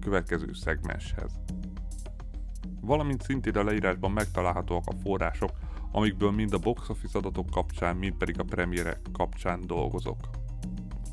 következő 0.00 0.52
szegmenshez. 0.52 1.32
Valamint 2.80 3.22
szintén 3.22 3.56
a 3.56 3.64
leírásban 3.64 4.10
megtalálhatóak 4.10 4.86
a 4.86 4.96
források, 5.02 5.50
amikből 5.92 6.30
mind 6.30 6.52
a 6.52 6.58
box 6.58 6.88
office 6.88 7.18
adatok 7.18 7.50
kapcsán, 7.50 7.96
mind 7.96 8.14
pedig 8.14 8.40
a 8.40 8.44
premierek 8.44 9.00
kapcsán 9.12 9.66
dolgozok. 9.66 10.16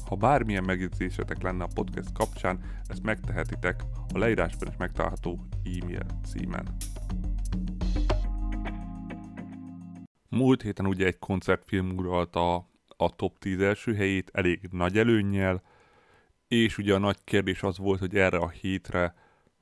Ha 0.06 0.16
bármilyen 0.16 0.64
megjegyzésetek 0.64 1.42
lenne 1.42 1.64
a 1.64 1.70
podcast 1.74 2.12
kapcsán, 2.14 2.60
ezt 2.88 3.04
megtehetitek 3.04 3.84
a 4.14 4.18
leírásban 4.18 4.70
is 4.70 4.78
megtalálható 4.78 5.48
e-mail 5.64 6.06
címen. 6.26 6.76
Múlt 10.30 10.62
héten 10.62 10.86
ugye 10.86 11.06
egy 11.06 11.20
koncertfilm 11.20 11.98
uralta 11.98 12.56
a 12.98 13.16
top 13.16 13.40
10 13.40 13.62
első 13.62 13.96
helyét 13.96 14.30
elég 14.34 14.68
nagy 14.72 14.98
előnnyel, 14.98 15.62
és 16.48 16.78
ugye 16.78 16.94
a 16.94 16.98
nagy 16.98 17.18
kérdés 17.24 17.64
az 17.64 17.78
volt, 17.78 18.00
hogy 18.00 18.16
erre 18.16 18.38
a 18.38 18.50
hétre 18.50 19.16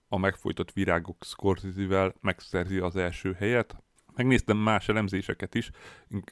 a 0.08 0.18
megfojtott 0.18 0.72
virágok 0.72 1.24
Scorsese-vel 1.24 2.14
megszerzi 2.22 2.78
az 2.78 2.96
első 2.96 3.34
helyet. 3.34 3.84
Megnéztem 4.16 4.58
más 4.58 4.90
elemzéseket 4.90 5.56
is, 5.56 5.70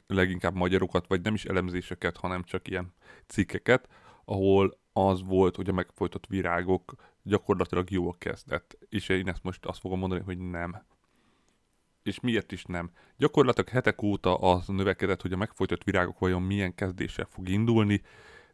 leginkább 0.06 0.54
magyarokat, 0.54 1.06
vagy 1.06 1.20
nem 1.20 1.34
is 1.34 1.44
elemzéseket, 1.44 2.16
hanem 2.16 2.42
csak 2.42 2.68
ilyen 2.68 2.94
cikkeket, 3.26 3.88
ahol 4.24 4.78
az 4.92 5.22
volt, 5.22 5.56
hogy 5.56 5.68
a 5.68 5.72
megfojtott 5.72 6.26
virágok 6.26 6.94
gyakorlatilag 7.22 7.90
jól 7.90 8.14
kezdett. 8.18 8.78
És 8.88 9.08
én 9.08 9.28
ezt 9.28 9.42
most 9.42 9.64
azt 9.64 9.80
fogom 9.80 9.98
mondani, 9.98 10.22
hogy 10.22 10.38
nem. 10.38 10.82
És 12.02 12.20
miért 12.20 12.52
is 12.52 12.64
nem? 12.64 12.90
Gyakorlatilag 13.16 13.68
hetek 13.68 14.02
óta 14.02 14.36
az 14.36 14.66
növekedett, 14.66 15.22
hogy 15.22 15.32
a 15.32 15.36
megfojtott 15.36 15.84
virágok 15.84 16.18
vajon 16.18 16.42
milyen 16.42 16.74
kezdéssel 16.74 17.26
fog 17.30 17.48
indulni, 17.48 18.02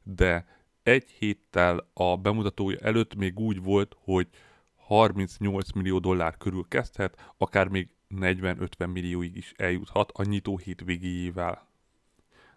de 0.02 0.59
egy 0.90 1.10
héttel 1.10 1.88
a 1.92 2.16
bemutatója 2.16 2.78
előtt 2.78 3.14
még 3.14 3.38
úgy 3.38 3.62
volt, 3.62 3.96
hogy 3.98 4.28
38 4.76 5.72
millió 5.72 5.98
dollár 5.98 6.36
körül 6.36 6.64
kezdhet, 6.68 7.32
akár 7.38 7.68
még 7.68 7.88
40-50 8.14 8.92
millióig 8.92 9.36
is 9.36 9.52
eljuthat 9.56 10.10
a 10.14 10.22
nyitó 10.22 10.56
hét 10.56 10.82
végéjével. 10.84 11.68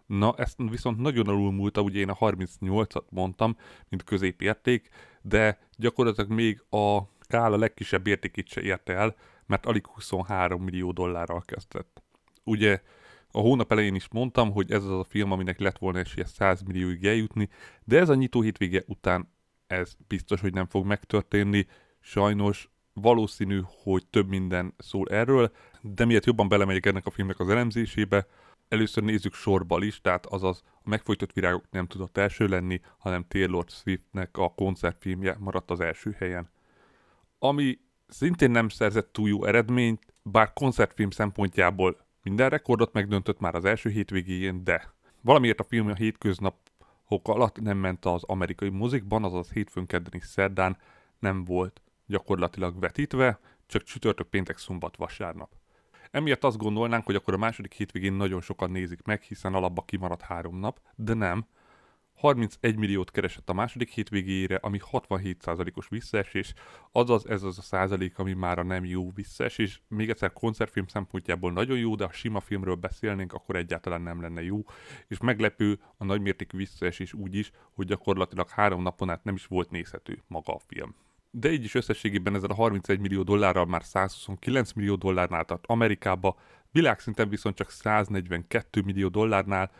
Na, 0.05 0.33
ezt 0.37 0.57
viszont 0.57 0.97
nagyon 0.97 1.27
alul 1.27 1.51
múlta, 1.51 1.81
ugye 1.81 1.99
én 1.99 2.09
a 2.09 2.15
38-at 2.15 3.03
mondtam, 3.09 3.57
mint 3.89 4.03
középérték, 4.03 4.89
de 5.21 5.59
gyakorlatilag 5.77 6.31
még 6.31 6.63
a 6.69 6.99
skála 7.19 7.57
legkisebb 7.57 8.07
értékét 8.07 8.47
se 8.47 8.61
érte 8.61 8.93
el, 8.93 9.15
mert 9.45 9.65
alig 9.65 9.87
23 9.87 10.63
millió 10.63 10.91
dollárral 10.91 11.41
kezdett. 11.41 12.03
Ugye 12.43 12.81
a 13.35 13.39
hónap 13.39 13.71
elején 13.71 13.95
is 13.95 14.07
mondtam, 14.11 14.51
hogy 14.51 14.71
ez 14.71 14.83
az 14.83 14.99
a 14.99 15.03
film, 15.03 15.31
aminek 15.31 15.59
lett 15.59 15.77
volna 15.77 15.99
esélye 15.99 16.25
100 16.25 16.61
millióig 16.61 17.05
eljutni, 17.05 17.49
de 17.83 17.99
ez 17.99 18.09
a 18.09 18.15
nyitó 18.15 18.41
hétvége 18.41 18.83
után 18.87 19.29
ez 19.67 19.95
biztos, 20.07 20.41
hogy 20.41 20.53
nem 20.53 20.67
fog 20.67 20.85
megtörténni. 20.85 21.67
Sajnos 21.99 22.69
valószínű, 22.93 23.61
hogy 23.83 24.07
több 24.07 24.27
minden 24.27 24.73
szól 24.77 25.07
erről, 25.09 25.51
de 25.81 26.05
miért 26.05 26.25
jobban 26.25 26.47
belemegyek 26.47 26.85
ennek 26.85 27.05
a 27.05 27.11
filmnek 27.11 27.39
az 27.39 27.49
elemzésébe, 27.49 28.27
először 28.67 29.03
nézzük 29.03 29.33
sorba 29.33 29.77
listát, 29.77 30.25
azaz 30.25 30.63
a 30.83 30.89
megfojtott 30.89 31.33
virágok 31.33 31.65
nem 31.69 31.87
tudott 31.87 32.17
első 32.17 32.47
lenni, 32.47 32.81
hanem 32.97 33.25
Taylor 33.27 33.65
Swiftnek 33.67 34.37
a 34.37 34.53
koncertfilmje 34.53 35.35
maradt 35.39 35.71
az 35.71 35.79
első 35.79 36.15
helyen. 36.17 36.49
Ami 37.39 37.79
szintén 38.07 38.51
nem 38.51 38.69
szerzett 38.69 39.13
túl 39.13 39.29
jó 39.29 39.45
eredményt, 39.45 40.13
bár 40.21 40.53
koncertfilm 40.53 41.09
szempontjából 41.09 42.02
minden 42.23 42.49
rekordot 42.49 42.93
megdöntött 42.93 43.39
már 43.39 43.55
az 43.55 43.65
első 43.65 43.89
hétvégén, 43.89 44.63
de 44.63 44.93
valamiért 45.21 45.59
a 45.59 45.63
film 45.63 45.87
a 45.87 45.93
hétköznapok 45.93 47.27
alatt 47.27 47.61
nem 47.61 47.77
ment 47.77 48.05
az 48.05 48.23
amerikai 48.23 48.69
mozikban, 48.69 49.23
azaz 49.23 49.51
hétfőn, 49.51 49.85
kedden 49.85 50.13
és 50.13 50.25
szerdán 50.25 50.77
nem 51.19 51.43
volt 51.43 51.81
gyakorlatilag 52.05 52.79
vetítve, 52.79 53.39
csak 53.65 53.83
csütörtök, 53.83 54.27
péntek, 54.27 54.57
szombat, 54.57 54.95
vasárnap. 54.95 55.49
Emiatt 56.11 56.43
azt 56.43 56.57
gondolnánk, 56.57 57.05
hogy 57.05 57.15
akkor 57.15 57.33
a 57.33 57.37
második 57.37 57.73
hétvégén 57.73 58.13
nagyon 58.13 58.41
sokan 58.41 58.71
nézik 58.71 59.03
meg, 59.03 59.21
hiszen 59.21 59.53
alapba 59.53 59.81
kimaradt 59.81 60.21
három 60.21 60.59
nap, 60.59 60.79
de 60.95 61.13
nem, 61.13 61.45
31 62.15 62.75
milliót 62.75 63.11
keresett 63.11 63.49
a 63.49 63.53
második 63.53 63.89
hétvégére, 63.89 64.55
ami 64.55 64.79
67%-os 64.91 65.87
visszaesés, 65.89 66.53
azaz 66.91 67.27
ez 67.27 67.43
az 67.43 67.57
a 67.57 67.61
százalék, 67.61 68.17
ami 68.17 68.33
már 68.33 68.59
a 68.59 68.63
nem 68.63 68.85
jó 68.85 69.11
visszaesés. 69.11 69.81
Még 69.87 70.09
egyszer 70.09 70.33
koncertfilm 70.33 70.87
szempontjából 70.87 71.51
nagyon 71.51 71.77
jó, 71.77 71.95
de 71.95 72.05
ha 72.05 72.11
sima 72.11 72.39
filmről 72.39 72.75
beszélnénk, 72.75 73.33
akkor 73.33 73.55
egyáltalán 73.55 74.01
nem 74.01 74.21
lenne 74.21 74.43
jó. 74.43 74.63
És 75.07 75.19
meglepő 75.19 75.79
a 75.97 76.03
nagymértékű 76.03 76.57
visszaesés 76.57 77.13
úgy 77.13 77.35
is, 77.35 77.51
hogy 77.71 77.85
gyakorlatilag 77.85 78.49
három 78.49 78.81
napon 78.81 79.09
át 79.09 79.23
nem 79.23 79.35
is 79.35 79.45
volt 79.45 79.71
nézhető 79.71 80.23
maga 80.27 80.53
a 80.53 80.59
film. 80.67 80.95
De 81.31 81.51
így 81.51 81.63
is 81.63 81.75
összességében 81.75 82.35
ezzel 82.35 82.49
a 82.49 82.53
31 82.53 82.99
millió 82.99 83.23
dollárral 83.23 83.65
már 83.65 83.83
129 83.83 84.73
millió 84.73 84.95
dollárnál 84.95 85.45
tart 85.45 85.65
Amerikába, 85.65 86.39
világszinten 86.71 87.29
viszont 87.29 87.55
csak 87.55 87.69
142 87.69 88.81
millió 88.81 89.07
dollárnál, 89.07 89.71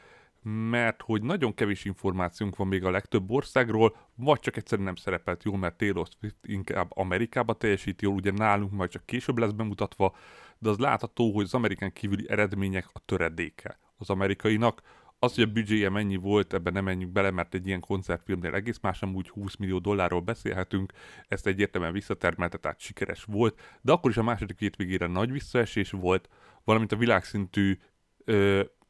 mert 0.44 1.02
hogy 1.02 1.22
nagyon 1.22 1.54
kevés 1.54 1.86
információnk 1.86 2.56
van 2.56 2.68
még 2.68 2.84
a 2.84 2.92
legtöbb 2.92 3.32
országról, 3.32 3.96
vagy 4.16 4.40
csak 4.40 4.58
egyszerűen 4.58 4.88
nem 4.88 4.96
szerepelt 4.96 5.44
jól, 5.44 5.58
mert 5.58 5.78
Taylor 5.78 6.08
Swift 6.20 6.36
inkább 6.44 6.92
Amerikába 6.98 7.54
teljesít 7.54 8.02
jól, 8.02 8.14
ugye 8.14 8.32
nálunk 8.32 8.72
majd 8.72 8.90
csak 8.90 9.06
később 9.06 9.38
lesz 9.38 9.52
bemutatva, 9.52 10.16
de 10.60 10.70
az 10.70 10.78
látható, 10.78 11.32
hogy 11.32 11.44
az 11.44 11.54
amerikán 11.54 11.94
kívüli 11.94 12.30
eredmények 12.30 12.88
a 12.94 13.00
töredéke 13.06 13.80
az 13.98 14.10
amerikainak. 14.10 14.82
Az, 15.20 15.36
hogy 15.36 15.44
a 15.44 15.52
büdzséje 15.52 15.90
mennyi 15.90 16.16
volt, 16.16 16.54
ebben 16.54 16.74
nem 16.74 16.84
menjünk 16.84 17.12
bele, 17.12 17.32
mert 17.32 17.54
egy 17.54 17.68
ilyen 17.68 17.80
koncertfilmnél 17.80 18.54
egész 18.54 18.80
más, 18.82 19.02
úgy 19.02 19.30
20 19.30 19.56
millió 19.56 19.80
dollárról 19.80 20.22
beszélhetünk, 20.22 20.92
ezt 21.28 21.48
egyértelműen 21.48 21.94
visszatermelte, 21.94 22.58
tehát 22.58 22.80
sikeres 22.80 23.24
volt, 23.24 23.80
de 23.82 23.92
akkor 23.92 24.12
is 24.12 24.18
a 24.18 24.24
második 24.24 24.60
hétvégére 24.60 25.08
nagy 25.08 25.32
visszaesés 25.32 25.92
volt, 25.92 26.30
valamint 26.64 26.92
a 26.92 26.96
világszintű 26.96 27.78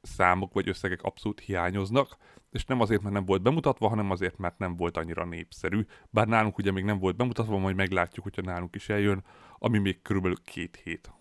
számok 0.03 0.53
vagy 0.53 0.69
összegek 0.69 1.01
abszolút 1.01 1.39
hiányoznak, 1.39 2.17
és 2.51 2.65
nem 2.65 2.81
azért, 2.81 3.01
mert 3.01 3.13
nem 3.13 3.25
volt 3.25 3.41
bemutatva, 3.41 3.87
hanem 3.87 4.11
azért, 4.11 4.37
mert 4.37 4.57
nem 4.57 4.75
volt 4.75 4.97
annyira 4.97 5.25
népszerű. 5.25 5.85
Bár 6.09 6.27
nálunk 6.27 6.57
ugye 6.57 6.71
még 6.71 6.83
nem 6.83 6.99
volt 6.99 7.15
bemutatva, 7.15 7.57
majd 7.57 7.75
meglátjuk, 7.75 8.23
hogyha 8.23 8.41
nálunk 8.41 8.75
is 8.75 8.89
eljön, 8.89 9.23
ami 9.59 9.77
még 9.77 10.01
körülbelül 10.01 10.37
két 10.43 10.81
hét. 10.83 11.11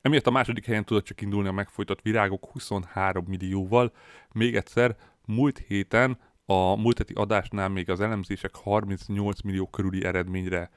Emiatt 0.00 0.26
a 0.26 0.30
második 0.30 0.66
helyen 0.66 0.84
tudott 0.84 1.04
csak 1.04 1.20
indulni 1.20 1.48
a 1.48 1.52
megfojtott 1.52 2.00
virágok 2.00 2.50
23 2.52 3.24
millióval. 3.28 3.92
Még 4.32 4.56
egyszer, 4.56 4.96
múlt 5.26 5.58
héten 5.58 6.18
a 6.46 6.76
múlt 6.76 6.98
heti 6.98 7.12
adásnál 7.12 7.68
még 7.68 7.90
az 7.90 8.00
elemzések 8.00 8.56
38 8.56 9.40
millió 9.40 9.66
körüli 9.66 10.04
eredményre 10.04 10.70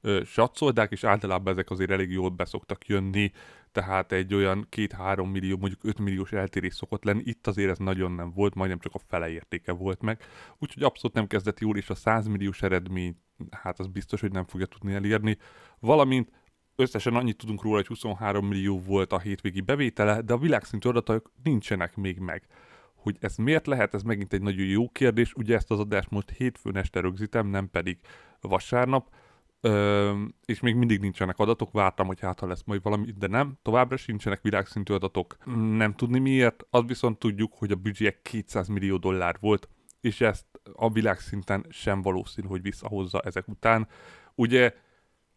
ö, 0.00 0.20
satszolták, 0.24 0.92
és 0.92 1.04
általában 1.04 1.52
ezek 1.52 1.70
azért 1.70 1.90
elég 1.90 2.10
jól 2.10 2.28
beszoktak 2.28 2.86
jönni, 2.86 3.32
tehát 3.72 4.12
egy 4.12 4.34
olyan 4.34 4.66
2-3 4.76 5.32
millió, 5.32 5.56
mondjuk 5.56 5.84
5 5.84 5.98
milliós 5.98 6.32
eltérés 6.32 6.74
szokott 6.74 7.04
lenni, 7.04 7.22
itt 7.24 7.46
azért 7.46 7.70
ez 7.70 7.78
nagyon 7.78 8.12
nem 8.12 8.32
volt, 8.32 8.54
majdnem 8.54 8.78
csak 8.78 8.94
a 8.94 9.00
fele 9.06 9.28
értéke 9.28 9.72
volt 9.72 10.02
meg, 10.02 10.22
úgyhogy 10.58 10.82
abszolút 10.82 11.16
nem 11.16 11.26
kezdett 11.26 11.60
jól, 11.60 11.76
és 11.76 11.90
a 11.90 11.94
100 11.94 12.26
milliós 12.26 12.62
eredmény, 12.62 13.16
hát 13.50 13.78
az 13.78 13.86
biztos, 13.86 14.20
hogy 14.20 14.32
nem 14.32 14.44
fogja 14.44 14.66
tudni 14.66 14.94
elérni, 14.94 15.36
valamint 15.78 16.30
összesen 16.76 17.14
annyit 17.14 17.36
tudunk 17.36 17.62
róla, 17.62 17.76
hogy 17.76 17.86
23 17.86 18.46
millió 18.46 18.80
volt 18.80 19.12
a 19.12 19.18
hétvégi 19.18 19.60
bevétele, 19.60 20.20
de 20.20 20.32
a 20.32 20.38
világszintű 20.38 20.88
adatok 20.88 21.32
nincsenek 21.42 21.96
még 21.96 22.18
meg. 22.18 22.46
Hogy 22.94 23.16
ez 23.20 23.36
miért 23.36 23.66
lehet, 23.66 23.94
ez 23.94 24.02
megint 24.02 24.32
egy 24.32 24.42
nagyon 24.42 24.66
jó 24.66 24.88
kérdés, 24.88 25.34
ugye 25.34 25.54
ezt 25.54 25.70
az 25.70 25.78
adást 25.78 26.10
most 26.10 26.30
hétfőn 26.30 26.76
este 26.76 27.00
rögzítem, 27.00 27.46
nem 27.46 27.70
pedig 27.70 27.98
vasárnap, 28.40 29.14
Ö, 29.60 30.22
és 30.44 30.60
még 30.60 30.74
mindig 30.74 31.00
nincsenek 31.00 31.38
adatok, 31.38 31.72
vártam, 31.72 32.06
hogy 32.06 32.20
hát 32.20 32.40
ha 32.40 32.46
lesz 32.46 32.62
majd 32.64 32.82
valami, 32.82 33.12
de 33.18 33.26
nem, 33.26 33.58
továbbra 33.62 33.96
sincsenek 33.96 34.42
világszintű 34.42 34.94
adatok. 34.94 35.36
Nem 35.76 35.94
tudni 35.94 36.18
miért, 36.18 36.66
az 36.70 36.82
viszont 36.86 37.18
tudjuk, 37.18 37.52
hogy 37.54 37.70
a 37.70 37.76
büdzsé 37.76 38.18
200 38.22 38.68
millió 38.68 38.96
dollár 38.96 39.36
volt, 39.40 39.68
és 40.00 40.20
ezt 40.20 40.46
a 40.72 40.90
világszinten 40.92 41.66
sem 41.68 42.02
valószínű, 42.02 42.46
hogy 42.46 42.62
visszahozza 42.62 43.20
ezek 43.20 43.48
után. 43.48 43.88
Ugye 44.34 44.74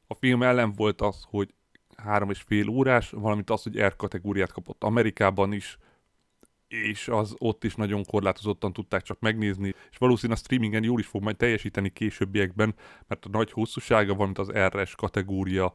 a 0.07 0.13
film 0.13 0.43
ellen 0.43 0.73
volt 0.73 1.01
az, 1.01 1.25
hogy 1.29 1.53
három 1.97 2.29
és 2.29 2.41
fél 2.41 2.69
órás, 2.69 3.09
valamint 3.09 3.49
az, 3.49 3.63
hogy 3.63 3.79
R 3.79 3.95
kategóriát 3.95 4.51
kapott 4.51 4.83
Amerikában 4.83 5.53
is, 5.53 5.77
és 6.71 7.07
az 7.07 7.35
ott 7.37 7.63
is 7.63 7.75
nagyon 7.75 8.03
korlátozottan 8.03 8.73
tudták 8.73 9.01
csak 9.01 9.19
megnézni, 9.19 9.73
és 9.91 9.97
valószínűleg 9.97 10.37
a 10.41 10.43
streamingen 10.43 10.83
jól 10.83 10.99
is 10.99 11.07
fog 11.07 11.21
majd 11.23 11.35
teljesíteni 11.35 11.89
későbbiekben, 11.89 12.75
mert 13.07 13.25
a 13.25 13.29
nagy 13.29 13.51
hosszúsága 13.51 14.13
van, 14.13 14.25
mint 14.25 14.37
az 14.37 14.51
RS 14.51 14.95
kategória, 14.95 15.73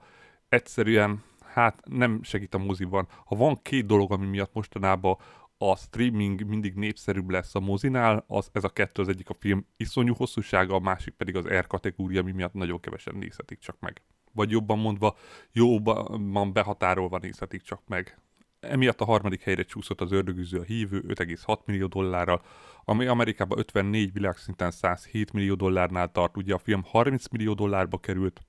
egyszerűen 0.48 1.22
hát 1.44 1.82
nem 1.84 2.22
segít 2.22 2.54
a 2.54 2.58
moziban. 2.58 3.08
Ha 3.24 3.36
van 3.36 3.62
két 3.62 3.86
dolog, 3.86 4.12
ami 4.12 4.26
miatt 4.26 4.52
mostanában 4.52 5.16
a 5.58 5.76
streaming 5.76 6.46
mindig 6.46 6.74
népszerűbb 6.74 7.30
lesz 7.30 7.54
a 7.54 7.60
mozinál, 7.60 8.24
az, 8.26 8.48
ez 8.52 8.64
a 8.64 8.68
kettő 8.68 9.02
az 9.02 9.08
egyik 9.08 9.30
a 9.30 9.34
film 9.34 9.66
iszonyú 9.76 10.14
hosszúsága, 10.14 10.74
a 10.74 10.80
másik 10.80 11.14
pedig 11.14 11.36
az 11.36 11.46
R 11.46 11.66
kategória, 11.66 12.20
ami 12.20 12.32
miatt 12.32 12.52
nagyon 12.52 12.80
kevesen 12.80 13.14
nézhetik 13.14 13.58
csak 13.58 13.76
meg. 13.80 14.02
Vagy 14.32 14.50
jobban 14.50 14.78
mondva, 14.78 15.16
jobban 15.52 16.52
behatárolva 16.52 17.18
nézhetik 17.18 17.62
csak 17.62 17.82
meg. 17.86 18.18
Emiatt 18.68 19.00
a 19.00 19.04
harmadik 19.04 19.42
helyre 19.42 19.62
csúszott 19.62 20.00
az 20.00 20.12
ördögűző 20.12 20.58
a 20.58 20.62
hívő 20.62 21.04
5,6 21.08 21.64
millió 21.64 21.86
dollárral, 21.86 22.42
ami 22.84 23.06
Amerikában 23.06 23.58
54 23.58 24.12
világszinten 24.12 24.70
107 24.70 25.32
millió 25.32 25.54
dollárnál 25.54 26.12
tart. 26.12 26.36
Ugye 26.36 26.54
a 26.54 26.58
film 26.58 26.82
30 26.84 27.28
millió 27.28 27.54
dollárba 27.54 27.98
került, 27.98 28.40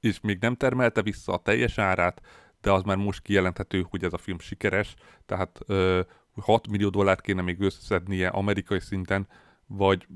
és 0.00 0.20
még 0.20 0.38
nem 0.40 0.54
termelte 0.54 1.02
vissza 1.02 1.32
a 1.32 1.42
teljes 1.42 1.78
árát, 1.78 2.20
de 2.60 2.72
az 2.72 2.82
már 2.82 2.96
most 2.96 3.22
kijelenthető, 3.22 3.86
hogy 3.90 4.04
ez 4.04 4.12
a 4.12 4.18
film 4.18 4.38
sikeres, 4.38 4.94
tehát 5.26 5.60
ö, 5.66 6.00
6 6.40 6.68
millió 6.68 6.88
dollárt 6.88 7.20
kéne 7.20 7.42
még 7.42 7.60
összeszednie 7.60 8.28
amerikai 8.28 8.80
szinten, 8.80 9.26
vagy 9.66 10.06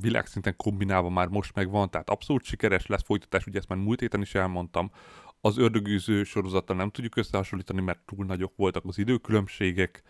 világszinten 0.00 0.56
kombinálva 0.56 1.08
már 1.08 1.28
most 1.28 1.54
megvan, 1.54 1.90
tehát 1.90 2.10
abszolút 2.10 2.44
sikeres 2.44 2.86
lesz 2.86 3.04
folytatás, 3.04 3.46
ugye 3.46 3.58
ezt 3.58 3.68
már 3.68 3.78
múlt 3.78 4.00
héten 4.00 4.20
is 4.20 4.34
elmondtam. 4.34 4.90
Az 5.40 5.58
ördögűző 5.58 6.24
sorozattal 6.24 6.76
nem 6.76 6.90
tudjuk 6.90 7.16
összehasonlítani, 7.16 7.80
mert 7.80 8.06
túl 8.06 8.24
nagyok 8.24 8.56
voltak 8.56 8.84
az 8.84 8.98
időkülönbségek, 8.98 10.02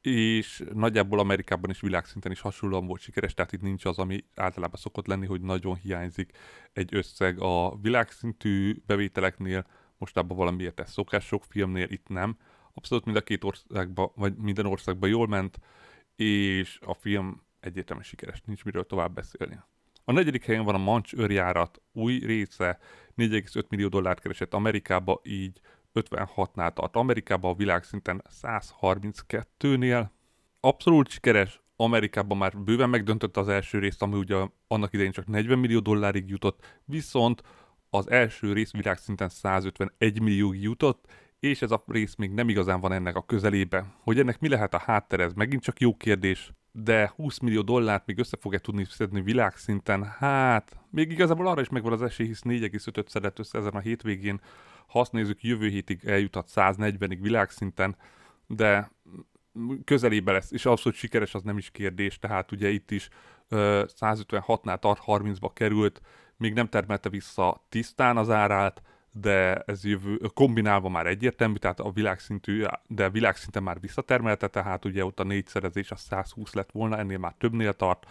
és 0.00 0.62
nagyjából 0.72 1.18
Amerikában 1.18 1.70
is 1.70 1.80
világszinten 1.80 2.32
is 2.32 2.40
hasonlóan 2.40 2.86
volt 2.86 3.00
sikeres, 3.00 3.34
tehát 3.34 3.52
itt 3.52 3.60
nincs 3.60 3.84
az, 3.84 3.98
ami 3.98 4.24
általában 4.34 4.80
szokott 4.80 5.06
lenni, 5.06 5.26
hogy 5.26 5.40
nagyon 5.40 5.74
hiányzik 5.74 6.32
egy 6.72 6.94
összeg 6.94 7.40
a 7.40 7.78
világszintű 7.82 8.76
bevételeknél, 8.86 9.66
mostában 9.98 10.36
valamiért 10.36 10.80
ez 10.80 10.90
szokás 10.90 11.24
sok 11.24 11.44
filmnél, 11.44 11.90
itt 11.90 12.08
nem. 12.08 12.36
Abszolút 12.72 13.04
mind 13.04 13.16
a 13.16 13.22
két 13.22 13.44
országban, 13.44 14.10
vagy 14.14 14.36
minden 14.36 14.66
országban 14.66 15.08
jól 15.08 15.28
ment, 15.28 15.58
és 16.16 16.78
a 16.84 16.94
film 16.94 17.42
egyértelműen 17.60 18.08
sikeres, 18.08 18.40
nincs 18.44 18.64
miről 18.64 18.86
tovább 18.86 19.14
beszélni. 19.14 19.58
A 20.10 20.12
negyedik 20.12 20.44
helyen 20.44 20.64
van 20.64 20.74
a 20.74 20.78
Mancs 20.78 21.12
őrjárat, 21.14 21.82
új 21.92 22.18
része, 22.18 22.78
4,5 23.16 23.68
millió 23.68 23.88
dollárt 23.88 24.20
keresett 24.20 24.54
Amerikába, 24.54 25.20
így 25.24 25.60
56-nál 25.94 26.72
tart 26.72 26.96
Amerikában, 26.96 27.50
a 27.50 27.54
világszinten 27.56 28.22
132-nél. 28.42 30.08
Abszolút 30.60 31.08
sikeres, 31.08 31.60
Amerikában 31.76 32.36
már 32.36 32.58
bőven 32.58 32.88
megdöntötte 32.88 33.40
az 33.40 33.48
első 33.48 33.78
részt, 33.78 34.02
ami 34.02 34.18
ugye 34.18 34.36
annak 34.68 34.92
idején 34.92 35.12
csak 35.12 35.26
40 35.26 35.58
millió 35.58 35.78
dollárig 35.78 36.28
jutott, 36.28 36.80
viszont 36.84 37.42
az 37.90 38.10
első 38.10 38.52
rész 38.52 38.70
világszinten 38.72 39.28
151 39.28 40.20
millióig 40.20 40.62
jutott, 40.62 41.04
és 41.40 41.62
ez 41.62 41.70
a 41.70 41.84
rész 41.86 42.14
még 42.14 42.30
nem 42.30 42.48
igazán 42.48 42.80
van 42.80 42.92
ennek 42.92 43.16
a 43.16 43.24
közelébe. 43.24 43.94
Hogy 44.02 44.18
ennek 44.18 44.40
mi 44.40 44.48
lehet 44.48 44.74
a 44.74 44.82
háttere, 44.84 45.24
ez 45.24 45.32
megint 45.32 45.62
csak 45.62 45.80
jó 45.80 45.96
kérdés, 45.96 46.52
de 46.72 47.12
20 47.16 47.38
millió 47.38 47.62
dollárt 47.62 48.06
még 48.06 48.18
össze 48.18 48.36
fog-e 48.40 48.58
tudni 48.58 48.84
szedni 48.84 49.22
világszinten? 49.22 50.04
Hát, 50.04 50.76
még 50.90 51.10
igazából 51.10 51.46
arra 51.46 51.60
is 51.60 51.68
megvan 51.68 51.92
az 51.92 52.02
esély, 52.02 52.26
hisz 52.26 52.42
4,5 52.44 53.08
szedett 53.08 53.38
össze 53.38 53.58
ezen 53.58 53.74
a 53.74 53.78
hétvégén. 53.78 54.40
Ha 54.86 55.00
azt 55.00 55.12
nézzük, 55.12 55.42
jövő 55.42 55.68
hétig 55.68 56.04
eljutat 56.04 56.50
140-ig 56.54 57.18
világszinten, 57.20 57.96
de 58.46 58.90
közelébe 59.84 60.32
lesz, 60.32 60.50
és 60.50 60.66
abszolút 60.66 60.98
sikeres 60.98 61.34
az 61.34 61.42
nem 61.42 61.58
is 61.58 61.70
kérdés, 61.70 62.18
tehát 62.18 62.52
ugye 62.52 62.68
itt 62.68 62.90
is 62.90 63.08
156-nál 63.50 64.78
tart 64.78 65.02
30-ba 65.06 65.50
került, 65.54 66.00
még 66.36 66.52
nem 66.52 66.68
termelte 66.68 67.08
vissza 67.08 67.66
tisztán 67.68 68.16
az 68.16 68.30
árát, 68.30 68.82
de 69.12 69.54
ez 69.66 69.84
jövő, 69.84 70.16
kombinálva 70.34 70.88
már 70.88 71.06
egyértelmű, 71.06 71.56
tehát 71.56 71.80
a 71.80 71.90
világszintű, 71.90 72.64
de 72.86 73.10
világszinten 73.10 73.62
már 73.62 73.80
visszatermelte, 73.80 74.48
tehát 74.48 74.84
ugye 74.84 75.04
ott 75.04 75.20
a 75.20 75.24
négyszerezés 75.24 75.90
a 75.90 75.96
120 75.96 76.52
lett 76.52 76.70
volna, 76.70 76.98
ennél 76.98 77.18
már 77.18 77.34
többnél 77.38 77.72
tart, 77.72 78.06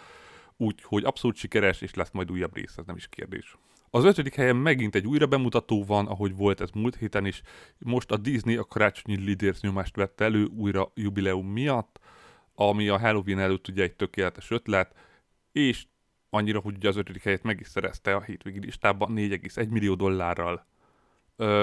úgyhogy 0.56 1.04
abszolút 1.04 1.36
sikeres, 1.36 1.80
és 1.80 1.94
lesz 1.94 2.10
majd 2.10 2.30
újabb 2.30 2.54
rész, 2.54 2.76
ez 2.76 2.86
nem 2.86 2.96
is 2.96 3.08
kérdés. 3.08 3.56
Az 3.90 4.04
ötödik 4.04 4.34
helyen 4.34 4.56
megint 4.56 4.94
egy 4.94 5.06
újra 5.06 5.26
bemutató 5.26 5.84
van, 5.84 6.06
ahogy 6.06 6.36
volt 6.36 6.60
ez 6.60 6.70
múlt 6.70 6.96
héten 6.96 7.26
is. 7.26 7.42
Most 7.78 8.10
a 8.10 8.16
Disney 8.16 8.56
a 8.56 8.64
karácsonyi 8.64 9.24
Leaders 9.24 9.60
nyomást 9.60 9.96
vette 9.96 10.24
elő 10.24 10.44
újra 10.44 10.90
jubileum 10.94 11.46
miatt, 11.46 11.98
ami 12.54 12.88
a 12.88 12.98
Halloween 12.98 13.38
előtt 13.38 13.68
ugye 13.68 13.82
egy 13.82 13.94
tökéletes 13.94 14.50
ötlet, 14.50 14.94
és 15.52 15.86
annyira, 16.30 16.60
hogy 16.60 16.76
ugye 16.76 16.88
az 16.88 16.96
ötödik 16.96 17.22
helyet 17.22 17.42
meg 17.42 17.60
is 17.60 17.68
szerezte 17.68 18.14
a 18.14 18.20
hétvégi 18.20 18.60
listában 18.60 19.12
4,1 19.14 19.68
millió 19.68 19.94
dollárral. 19.94 20.66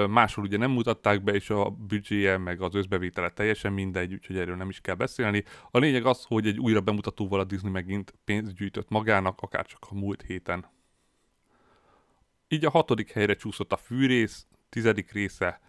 Máshol 0.10 0.46
ugye 0.46 0.58
nem 0.58 0.72
mutatták 0.72 1.24
be, 1.24 1.34
és 1.34 1.50
a 1.50 1.70
büdzséje 1.70 2.38
meg 2.38 2.62
az 2.62 2.76
összbevétele 2.76 3.30
teljesen 3.30 3.74
mindegy, 3.74 4.14
úgyhogy 4.14 4.38
erről 4.38 4.56
nem 4.56 4.70
is 4.70 4.82
kell 4.82 4.96
beszélni. 4.96 5.44
A 5.72 5.78
lényeg 5.78 6.06
az, 6.06 6.24
hogy 6.24 6.48
egy 6.48 6.60
újra 6.60 6.82
bemutatóval 6.82 7.40
a 7.40 7.44
Disney 7.44 7.72
megint 7.72 8.14
pénzt 8.26 8.56
gyűjtött 8.56 8.90
magának, 8.90 9.42
akár 9.42 9.66
csak 9.66 9.86
a 9.90 9.96
múlt 9.96 10.22
héten. 10.22 10.66
Így 12.48 12.66
a 12.66 12.70
hatodik 12.70 13.12
helyre 13.12 13.36
csúszott 13.36 13.72
a 13.72 13.78
fűrész, 13.78 14.48
tizedik 14.70 15.12
része, 15.12 15.62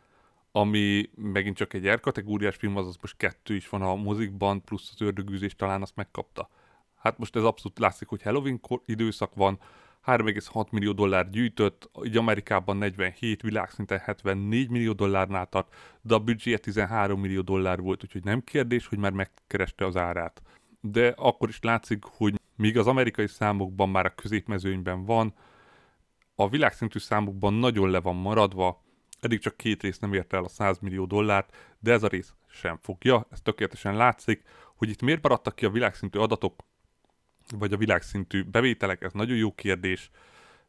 ami 0.53 1.11
megint 1.15 1.57
csak 1.57 1.75
egy 1.75 1.89
R 1.89 2.01
kategóriás 2.01 2.57
film, 2.57 2.77
azaz 2.77 2.97
most 3.01 3.17
kettő 3.17 3.55
is 3.55 3.69
van 3.69 3.83
a 3.83 3.95
mozikban, 3.95 4.65
plusz 4.65 4.91
az 4.93 5.01
ördögűzés 5.01 5.55
talán 5.55 5.83
azt 5.83 5.97
megkapta. 5.97 6.49
Hát 6.97 7.19
most 7.19 7.37
ez 7.37 7.45
abszolút 7.45 7.79
látszik, 7.79 8.09
hogy 8.09 8.23
Halloween 8.23 8.61
időszak 8.85 9.35
van, 9.35 9.59
3,6 10.09 10.71
millió 10.71 10.93
dollár 10.93 11.31
gyűjtött, 11.31 11.91
így 12.05 12.17
Amerikában 12.17 12.77
47, 12.77 13.43
világszinten 13.43 13.99
74 13.99 14.71
millió 14.71 14.93
dollárnál 14.93 15.47
tart, 15.47 15.75
de 16.03 16.15
a 16.15 16.19
büdzséje 16.19 16.59
13 16.59 17.21
millió 17.21 17.41
dollár 17.41 17.81
volt, 17.81 18.03
úgyhogy 18.05 18.25
nem 18.25 18.41
kérdés, 18.41 18.87
hogy 18.87 18.99
már 18.99 19.13
megkereste 19.13 19.87
az 19.87 19.97
árát. 19.97 20.43
De 20.81 21.15
akkor 21.17 21.49
is 21.49 21.59
látszik, 21.61 22.05
hogy 22.05 22.41
míg 22.57 22.79
az 22.79 22.87
amerikai 22.87 23.27
számokban 23.27 23.89
már 23.89 24.07
a 24.07 24.15
középmezőnyben 24.15 25.05
van, 25.05 25.35
a 26.35 26.49
világszintű 26.49 26.99
számokban 26.99 27.55
nagyon 27.55 27.91
le 27.91 28.01
van 28.01 28.17
maradva, 28.17 28.85
eddig 29.21 29.41
csak 29.41 29.57
két 29.57 29.83
rész 29.83 29.99
nem 29.99 30.13
érte 30.13 30.37
el 30.37 30.45
a 30.45 30.49
100 30.49 30.79
millió 30.79 31.05
dollárt, 31.05 31.57
de 31.79 31.93
ez 31.93 32.03
a 32.03 32.09
rész 32.09 32.35
sem 32.51 32.79
fogja, 32.83 33.27
ez 33.31 33.41
tökéletesen 33.41 33.97
látszik, 33.97 34.43
hogy 34.77 34.89
itt 34.89 35.03
miért 35.03 35.23
maradtak 35.23 35.55
ki 35.55 35.65
a 35.65 35.71
világszintű 35.71 36.19
adatok, 36.19 36.65
vagy 37.59 37.73
a 37.73 37.77
világszintű 37.77 38.43
bevételek, 38.43 39.03
ez 39.03 39.13
nagyon 39.13 39.37
jó 39.37 39.55
kérdés, 39.55 40.11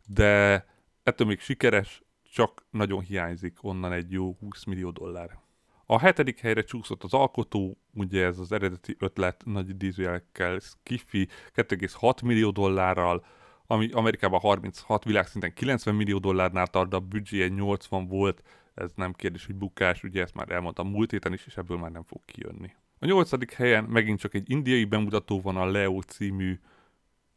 de 0.07 0.65
ettől 1.03 1.27
még 1.27 1.39
sikeres, 1.39 2.01
csak 2.31 2.65
nagyon 2.69 3.01
hiányzik 3.01 3.63
onnan 3.63 3.91
egy 3.91 4.11
jó 4.11 4.35
20 4.39 4.63
millió 4.63 4.89
dollár. 4.91 5.39
A 5.85 5.99
hetedik 5.99 6.39
helyre 6.39 6.63
csúszott 6.63 7.03
az 7.03 7.13
alkotó, 7.13 7.77
ugye 7.93 8.25
ez 8.25 8.39
az 8.39 8.51
eredeti 8.51 8.95
ötlet 8.99 9.41
nagy 9.45 9.69
idézőjelekkel 9.69 10.59
Skiffy 10.59 11.27
2,6 11.55 12.23
millió 12.23 12.49
dollárral, 12.49 13.25
ami 13.67 13.91
Amerikában 13.91 14.39
36, 14.39 15.03
világszinten 15.03 15.53
90 15.53 15.95
millió 15.95 16.17
dollárnál 16.17 16.67
tart, 16.67 16.89
de 16.89 16.95
a 16.95 16.99
büdzséje 16.99 17.47
80 17.47 18.07
volt, 18.07 18.43
ez 18.73 18.91
nem 18.95 19.13
kérdés, 19.13 19.45
hogy 19.45 19.55
bukás, 19.55 20.03
ugye 20.03 20.21
ezt 20.21 20.33
már 20.33 20.51
elmondtam 20.51 20.89
múlt 20.89 21.11
héten 21.11 21.33
is, 21.33 21.45
és 21.45 21.57
ebből 21.57 21.77
már 21.77 21.91
nem 21.91 22.03
fog 22.03 22.21
kijönni. 22.25 22.71
A 22.99 23.05
nyolcadik 23.05 23.53
helyen 23.53 23.83
megint 23.83 24.19
csak 24.19 24.33
egy 24.33 24.49
indiai 24.49 24.85
bemutató 24.85 25.41
van, 25.41 25.57
a 25.57 25.65
Leo 25.65 26.01
című 26.01 26.59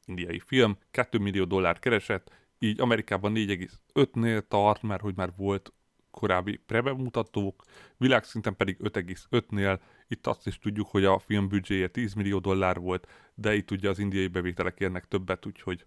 indiai 0.05 0.39
film, 0.39 0.77
2 0.91 1.19
millió 1.19 1.45
dollár 1.45 1.79
keresett, 1.79 2.31
így 2.59 2.81
Amerikában 2.81 3.33
4,5-nél 3.35 4.43
tart, 4.49 4.83
mert 4.83 5.03
hogy 5.03 5.17
már 5.17 5.33
volt 5.37 5.73
korábbi 6.11 6.57
prebemutatók, 6.57 7.65
világszinten 7.97 8.57
pedig 8.57 8.77
5,5-nél. 8.81 9.79
Itt 10.09 10.27
azt 10.27 10.47
is 10.47 10.59
tudjuk, 10.59 10.89
hogy 10.89 11.05
a 11.05 11.19
film 11.19 11.49
büdzséje 11.49 11.89
10 11.89 12.15
millió 12.15 12.39
dollár 12.39 12.79
volt, 12.79 13.09
de 13.35 13.55
itt 13.55 13.71
ugye 13.71 13.89
az 13.89 13.99
indiai 13.99 14.27
bevételek 14.27 14.81
érnek 14.81 15.09
többet, 15.09 15.47
úgyhogy 15.47 15.85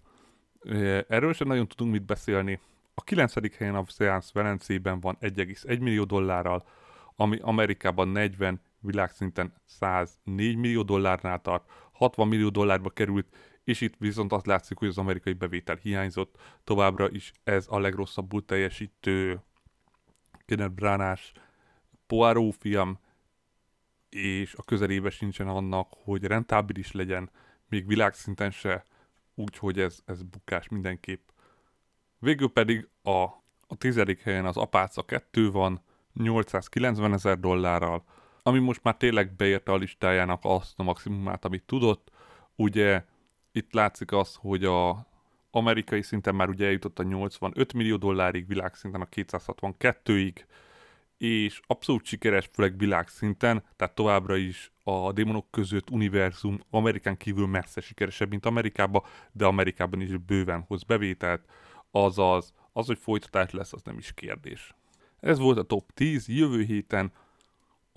erről 1.07 1.33
sem 1.33 1.47
nagyon 1.47 1.67
tudunk 1.67 1.91
mit 1.91 2.05
beszélni. 2.05 2.59
A 2.93 3.03
9. 3.03 3.57
helyen 3.57 3.75
a 3.75 3.85
Seance 3.87 4.29
Velencében 4.33 4.99
van 4.99 5.17
1,1 5.21 5.79
millió 5.79 6.03
dollárral, 6.03 6.67
ami 7.15 7.37
Amerikában 7.41 8.07
40, 8.07 8.61
világszinten 8.85 9.53
104 9.65 10.55
millió 10.55 10.81
dollárnál 10.81 11.41
tart, 11.41 11.69
60 11.91 12.27
millió 12.27 12.49
dollárba 12.49 12.89
került, 12.89 13.35
és 13.63 13.81
itt 13.81 13.93
viszont 13.97 14.31
azt 14.31 14.45
látszik, 14.45 14.77
hogy 14.77 14.87
az 14.87 14.97
amerikai 14.97 15.33
bevétel 15.33 15.75
hiányzott. 15.75 16.37
Továbbra 16.63 17.09
is 17.09 17.31
ez 17.43 17.65
a 17.69 17.79
legrosszabbul 17.79 18.45
teljesítő 18.45 19.41
Kenneth 20.45 20.73
Branás 20.73 21.31
Poirot 22.07 22.55
film, 22.59 22.99
és 24.09 24.53
a 24.53 24.63
közelébe 24.63 25.09
sincsen 25.09 25.47
annak, 25.47 25.93
hogy 26.03 26.23
rentábilis 26.23 26.91
legyen, 26.91 27.29
még 27.69 27.87
világszinten 27.87 28.51
se, 28.51 28.83
úgyhogy 29.35 29.79
ez, 29.79 29.99
ez 30.05 30.23
bukás 30.23 30.67
mindenképp. 30.67 31.29
Végül 32.19 32.51
pedig 32.51 32.89
a, 33.01 33.23
a 33.67 33.75
tizedik 33.77 34.21
helyen 34.21 34.45
az 34.45 34.57
Apáca 34.57 35.03
2 35.03 35.51
van, 35.51 35.81
890 36.13 37.13
ezer 37.13 37.39
dollárral, 37.39 38.03
ami 38.47 38.59
most 38.59 38.83
már 38.83 38.97
tényleg 38.97 39.35
beérte 39.35 39.71
a 39.71 39.77
listájának 39.77 40.39
azt 40.43 40.79
a 40.79 40.83
maximumát, 40.83 41.45
amit 41.45 41.63
tudott. 41.63 42.11
Ugye 42.55 43.03
itt 43.51 43.73
látszik 43.73 44.11
az, 44.11 44.35
hogy 44.35 44.63
a 44.63 45.07
amerikai 45.51 46.01
szinten 46.01 46.35
már 46.35 46.49
ugye 46.49 46.65
eljutott 46.65 46.99
a 46.99 47.03
85 47.03 47.73
millió 47.73 47.95
dollárig, 47.95 48.47
világszinten 48.47 49.01
a 49.01 49.05
262-ig, 49.05 50.35
és 51.17 51.61
abszolút 51.67 52.05
sikeres, 52.05 52.49
főleg 52.53 52.77
világszinten, 52.77 53.63
tehát 53.75 53.95
továbbra 53.95 54.35
is 54.35 54.71
a 54.83 55.11
démonok 55.11 55.51
között 55.51 55.89
univerzum 55.89 56.59
Amerikán 56.69 57.17
kívül 57.17 57.47
messze 57.47 57.81
sikeresebb, 57.81 58.29
mint 58.29 58.45
Amerikában, 58.45 59.03
de 59.31 59.45
Amerikában 59.45 60.01
is 60.01 60.17
bőven 60.17 60.65
hoz 60.67 60.83
bevételt, 60.83 61.45
azaz 61.91 62.53
az, 62.73 62.85
hogy 62.85 62.97
folytatás 62.97 63.51
lesz, 63.51 63.73
az 63.73 63.81
nem 63.83 63.97
is 63.97 64.13
kérdés. 64.13 64.75
Ez 65.19 65.39
volt 65.39 65.57
a 65.57 65.63
top 65.63 65.91
10, 65.91 66.27
jövő 66.27 66.63
héten 66.63 67.11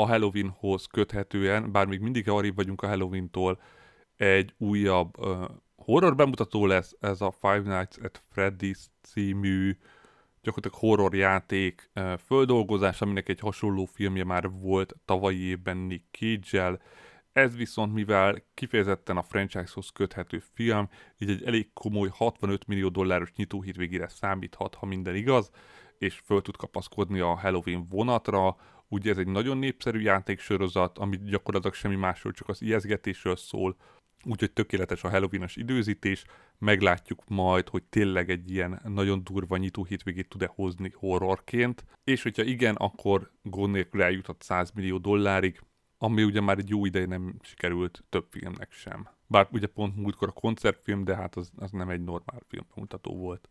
a 0.01 0.07
Halloweenhoz 0.07 0.87
köthetően, 0.87 1.73
bár 1.73 1.87
még 1.87 2.01
mindig 2.01 2.29
arrébb 2.29 2.55
vagyunk 2.55 2.83
a 2.83 2.87
Halloween-tól, 2.87 3.61
egy 4.17 4.55
újabb 4.59 5.19
uh, 5.19 5.45
horror 5.77 6.15
bemutató 6.15 6.67
lesz, 6.67 6.97
ez 7.01 7.21
a 7.21 7.31
Five 7.31 7.79
Nights 7.79 7.97
at 8.03 8.23
Freddy's 8.35 8.85
című 9.03 9.77
gyakorlatilag 10.43 10.79
horror 10.79 11.15
játék 11.15 11.91
uh, 11.95 12.19
földolgozás, 12.19 13.01
aminek 13.01 13.29
egy 13.29 13.41
hasonló 13.41 13.85
filmje 13.85 14.25
már 14.25 14.51
volt 14.51 14.95
tavalyi 15.05 15.41
évben 15.41 15.77
Nick 15.77 16.05
cage 16.11 16.79
Ez 17.33 17.57
viszont, 17.57 17.93
mivel 17.93 18.43
kifejezetten 18.55 19.17
a 19.17 19.23
franchise-hoz 19.23 19.89
köthető 19.89 20.43
film, 20.55 20.89
így 21.19 21.31
egy 21.31 21.43
elég 21.45 21.73
komoly 21.73 22.09
65 22.13 22.67
millió 22.67 22.89
dolláros 22.89 23.33
nyitó 23.33 23.63
hétvégére 23.63 24.09
számíthat, 24.09 24.75
ha 24.75 24.87
minden 24.87 25.15
igaz, 25.15 25.51
és 25.99 26.21
föl 26.25 26.43
tud 26.43 26.57
kapaszkodni 26.57 27.21
a 27.21 27.39
Halloween 27.39 27.87
vonatra, 27.89 28.57
Ugye 28.89 29.11
ez 29.11 29.19
egy 29.19 29.27
nagyon 29.27 29.59
népszerű 29.59 30.01
játéksorozat, 30.01 30.99
ami 30.99 31.17
gyakorlatilag 31.17 31.75
semmi 31.75 31.97
másról, 31.97 32.33
csak 32.33 32.49
az 32.49 32.63
ijeszgetésről 32.63 33.37
szól, 33.37 33.77
úgyhogy 34.25 34.53
tökéletes 34.53 35.05
a 35.05 35.11
Halloween-os 35.11 35.57
időzítés, 35.57 36.25
meglátjuk 36.59 37.23
majd, 37.29 37.69
hogy 37.69 37.83
tényleg 37.83 38.31
egy 38.31 38.51
ilyen 38.51 38.81
nagyon 38.85 39.25
durva 39.25 39.57
nyitó 39.57 39.85
hétvégét 39.85 40.29
tud-e 40.29 40.51
hozni 40.55 40.93
horrorként, 40.95 41.85
és 42.05 42.23
hogyha 42.23 42.43
igen, 42.43 42.75
akkor 42.75 43.31
gond 43.43 43.73
nélkül 43.73 44.03
eljutott 44.03 44.43
100 44.43 44.71
millió 44.71 44.99
dollárig, 44.99 45.61
ami 45.99 46.23
ugye 46.23 46.41
már 46.41 46.59
egy 46.59 46.69
jó 46.69 46.85
ideje 46.85 47.07
nem 47.07 47.35
sikerült 47.43 48.05
több 48.09 48.27
filmnek 48.31 48.73
sem. 48.73 49.09
Bár 49.27 49.49
ugye 49.53 49.67
pont 49.67 49.97
múltkor 49.97 50.29
a 50.29 50.41
koncertfilm, 50.41 51.05
de 51.05 51.17
hát 51.17 51.37
az, 51.37 51.51
az 51.57 51.71
nem 51.71 51.89
egy 51.89 52.05
normál 52.05 52.43
filmbemutató 52.49 53.17
volt. 53.17 53.49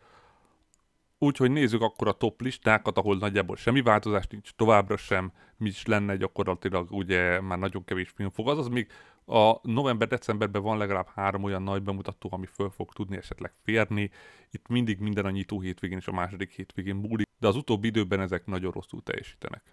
Úgyhogy 1.20 1.52
nézzük 1.52 1.82
akkor 1.82 2.08
a 2.08 2.12
top 2.12 2.42
listákat, 2.42 2.98
ahol 2.98 3.18
nagyjából 3.18 3.56
semmi 3.56 3.82
változás 3.82 4.28
nincs, 4.28 4.52
továbbra 4.52 4.98
sem, 4.98 5.32
mi 5.58 5.68
is 5.68 5.86
lenne 5.86 6.16
gyakorlatilag, 6.16 6.92
ugye 6.92 7.42
már 7.42 7.58
nagyon 7.58 7.84
kevés 7.84 8.10
film 8.10 8.30
fog. 8.30 8.50
Azaz 8.50 8.68
még 8.68 8.92
a 9.26 9.60
november-decemberben 9.62 10.62
van 10.62 10.78
legalább 10.78 11.08
három 11.16 11.44
olyan 11.44 11.62
nagy 11.62 11.82
bemutató, 11.82 12.30
ami 12.32 12.46
föl 12.46 12.70
fog 12.70 12.94
tudni 12.94 13.18
esetleg 13.18 13.54
férni. 13.64 14.12
Itt 14.52 14.68
mindig 14.68 15.00
minden 15.00 15.26
a 15.26 15.30
nyitó 15.30 15.60
hétvégén 15.60 15.98
és 15.98 16.08
a 16.08 16.12
második 16.12 16.52
hétvégén 16.52 16.96
múlik, 16.96 17.28
de 17.40 17.48
az 17.48 17.56
utóbbi 17.56 17.88
időben 17.88 18.20
ezek 18.20 18.46
nagyon 18.46 18.72
rosszul 18.72 19.04
teljesítenek. 19.04 19.64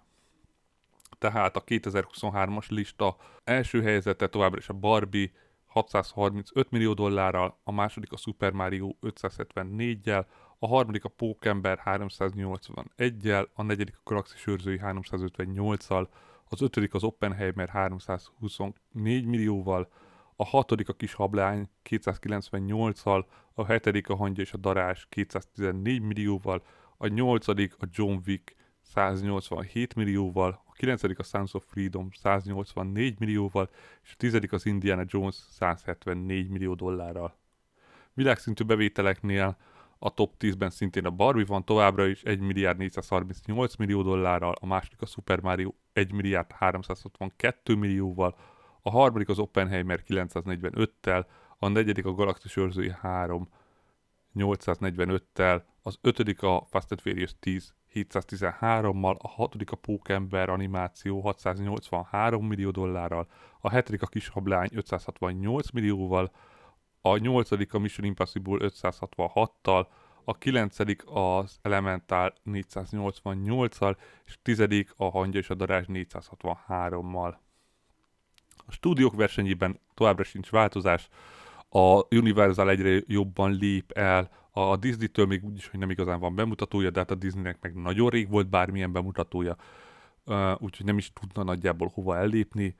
Tehát 1.18 1.56
a 1.56 1.64
2023-as 1.64 2.68
lista 2.68 3.16
első 3.44 3.82
helyzete 3.82 4.28
továbbra 4.28 4.58
is 4.58 4.68
a 4.68 4.72
Barbie 4.72 5.30
635 5.66 6.70
millió 6.70 6.92
dollárral, 6.94 7.60
a 7.64 7.72
második 7.72 8.12
a 8.12 8.16
Super 8.16 8.52
Mario 8.52 8.90
574-jel, 9.02 10.24
a 10.64 10.66
harmadik 10.66 11.04
a 11.04 11.08
Pókember 11.08 11.80
381-jel, 11.84 13.46
a 13.54 13.62
negyedik 13.62 13.94
a 13.96 14.00
Galaxis 14.04 14.46
őrzői 14.46 14.80
358-al, 14.82 16.08
az 16.48 16.62
ötödik 16.62 16.94
az 16.94 17.02
Oppenheimer 17.02 17.68
324 17.68 19.24
millióval, 19.24 19.88
a 20.36 20.44
hatodik 20.44 20.88
a 20.88 20.92
Kis 20.92 21.14
Hablány 21.14 21.68
298-al, 21.90 23.24
a 23.54 23.64
hetedik 23.64 24.08
a 24.08 24.14
Hangya 24.14 24.42
és 24.42 24.52
a 24.52 24.56
Darás 24.56 25.06
214 25.08 26.02
millióval, 26.02 26.62
a 26.96 27.06
nyolcadik 27.06 27.74
a 27.78 27.86
John 27.90 28.18
Wick 28.26 28.56
187 28.82 29.94
millióval, 29.94 30.62
a 30.66 30.72
kilencedik 30.72 31.18
a 31.18 31.22
Sons 31.22 31.54
of 31.54 31.64
Freedom 31.68 32.08
184 32.12 33.18
millióval, 33.18 33.70
és 34.02 34.12
a 34.12 34.16
tizedik 34.16 34.52
az 34.52 34.66
Indiana 34.66 35.04
Jones 35.06 35.34
174 35.34 36.48
millió 36.48 36.74
dollárral. 36.74 37.36
Világszintű 38.14 38.64
bevételeknél 38.64 39.56
a 40.04 40.10
top 40.10 40.34
10-ben 40.38 40.70
szintén 40.70 41.04
a 41.04 41.10
Barbie 41.10 41.44
van 41.44 41.64
továbbra 41.64 42.06
is 42.06 42.22
1 42.22 42.40
milliárd 42.40 42.78
438 42.78 43.76
millió 43.76 44.02
dollárral, 44.02 44.54
a 44.60 44.66
második 44.66 45.02
a 45.02 45.06
Super 45.06 45.40
Mario 45.40 45.72
1 45.92 46.12
milliárd 46.12 46.52
362 46.52 47.74
millióval, 47.74 48.36
a 48.82 48.90
harmadik 48.90 49.28
az 49.28 49.38
Oppenheimer 49.38 50.02
945-tel, 50.08 51.24
a 51.58 51.68
negyedik 51.68 52.06
a 52.06 52.12
Galaxis 52.12 52.56
őrzői 52.56 52.92
3 53.00 53.48
845-tel, 54.34 55.62
az 55.82 55.98
ötödik 56.00 56.42
a 56.42 56.66
Fast 56.70 56.90
and 56.90 57.00
Furious 57.00 57.34
10 57.38 57.74
713-mal, 57.94 59.16
a 59.18 59.28
hatodik 59.28 59.70
a 59.70 59.76
Pókember 59.76 60.48
animáció 60.48 61.20
683 61.20 62.46
millió 62.46 62.70
dollárral, 62.70 63.26
a 63.60 63.70
hetedik 63.70 64.02
a 64.02 64.06
Kis 64.06 64.28
Hablány 64.28 64.68
568 64.74 65.70
millióval, 65.70 66.30
a 67.06 67.16
nyolcadik 67.16 67.74
a 67.74 67.78
Mission 67.78 68.06
Impossible 68.06 68.56
566-tal, 68.60 69.86
a 70.24 70.38
kilencedik 70.38 71.02
az 71.06 71.58
Elemental 71.62 72.34
488-al, 72.46 73.96
és 74.24 74.38
tizedik 74.42 74.92
a 74.96 75.10
Hangya 75.10 75.38
és 75.38 75.50
a 75.50 75.54
Darázs 75.54 75.84
463-mal. 75.88 77.34
A 78.66 78.72
stúdiók 78.72 79.14
versenyében 79.14 79.80
továbbra 79.94 80.24
sincs 80.24 80.50
változás, 80.50 81.08
a 81.68 82.14
Universal 82.14 82.70
egyre 82.70 83.00
jobban 83.06 83.52
lép 83.52 83.92
el, 83.92 84.30
a 84.50 84.76
Disney-től 84.76 85.26
még 85.26 85.44
úgyis, 85.44 85.68
hogy 85.68 85.80
nem 85.80 85.90
igazán 85.90 86.20
van 86.20 86.34
bemutatója, 86.34 86.90
de 86.90 86.98
hát 86.98 87.10
a 87.10 87.14
Disneynek 87.14 87.58
meg 87.60 87.74
nagyon 87.74 88.08
rég 88.08 88.28
volt 88.28 88.48
bármilyen 88.48 88.92
bemutatója, 88.92 89.56
úgyhogy 90.58 90.86
nem 90.86 90.98
is 90.98 91.12
tudna 91.12 91.42
nagyjából 91.42 91.90
hova 91.94 92.16
ellépni, 92.16 92.76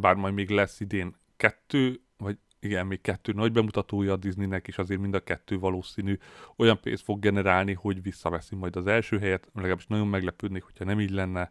bár 0.00 0.14
majd 0.14 0.34
még 0.34 0.50
lesz 0.50 0.80
idén 0.80 1.16
kettő, 1.36 2.00
vagy 2.16 2.38
igen, 2.60 2.86
még 2.86 3.00
kettő 3.00 3.32
nagy 3.32 3.52
bemutatója 3.52 4.12
a 4.12 4.16
Disneynek, 4.16 4.68
és 4.68 4.78
azért 4.78 5.00
mind 5.00 5.14
a 5.14 5.20
kettő 5.20 5.58
valószínű 5.58 6.18
olyan 6.56 6.80
pénzt 6.80 7.02
fog 7.02 7.20
generálni, 7.20 7.72
hogy 7.72 8.02
visszaveszi 8.02 8.54
majd 8.54 8.76
az 8.76 8.86
első 8.86 9.18
helyet, 9.18 9.48
legalábbis 9.54 9.86
nagyon 9.86 10.06
meglepődnék, 10.06 10.62
hogyha 10.62 10.84
nem 10.84 11.00
így 11.00 11.10
lenne. 11.10 11.50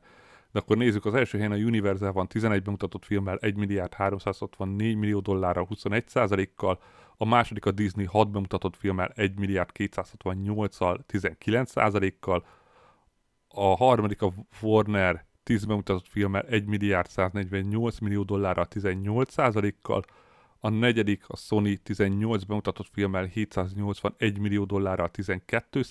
De 0.51 0.59
akkor 0.59 0.77
nézzük, 0.77 1.05
az 1.05 1.13
első 1.13 1.37
helyen 1.37 1.51
a 1.51 1.55
Universal 1.55 2.11
van 2.11 2.27
11 2.27 2.61
bemutatott 2.61 3.05
filmmel 3.05 3.37
1 3.37 3.55
milliárd 3.55 3.93
364 3.93 4.95
millió 4.95 5.19
dollárral 5.19 5.65
21 5.65 6.05
kal 6.55 6.79
a 7.17 7.25
második 7.25 7.65
a 7.65 7.71
Disney 7.71 8.05
6 8.05 8.31
bemutatott 8.31 8.75
filmmel 8.75 9.11
1 9.15 9.39
milliárd 9.39 9.69
268-al 9.73 10.99
19 11.05 11.73
kal 12.19 12.45
a 13.47 13.75
harmadik 13.75 14.21
a 14.21 14.33
Warner 14.61 15.25
10 15.43 15.65
bemutatott 15.65 16.07
filmmel 16.07 16.41
1 16.41 16.65
milliárd 16.65 17.09
148 17.09 17.99
millió 17.99 18.23
dollárral 18.23 18.65
18 18.65 19.35
kal 19.81 20.03
a 20.59 20.69
negyedik 20.69 21.23
a 21.27 21.35
Sony 21.35 21.79
18 21.83 22.43
bemutatott 22.43 22.89
filmmel 22.91 23.23
781 23.23 24.39
millió 24.39 24.63
dollárral 24.63 25.09
12 25.09 25.81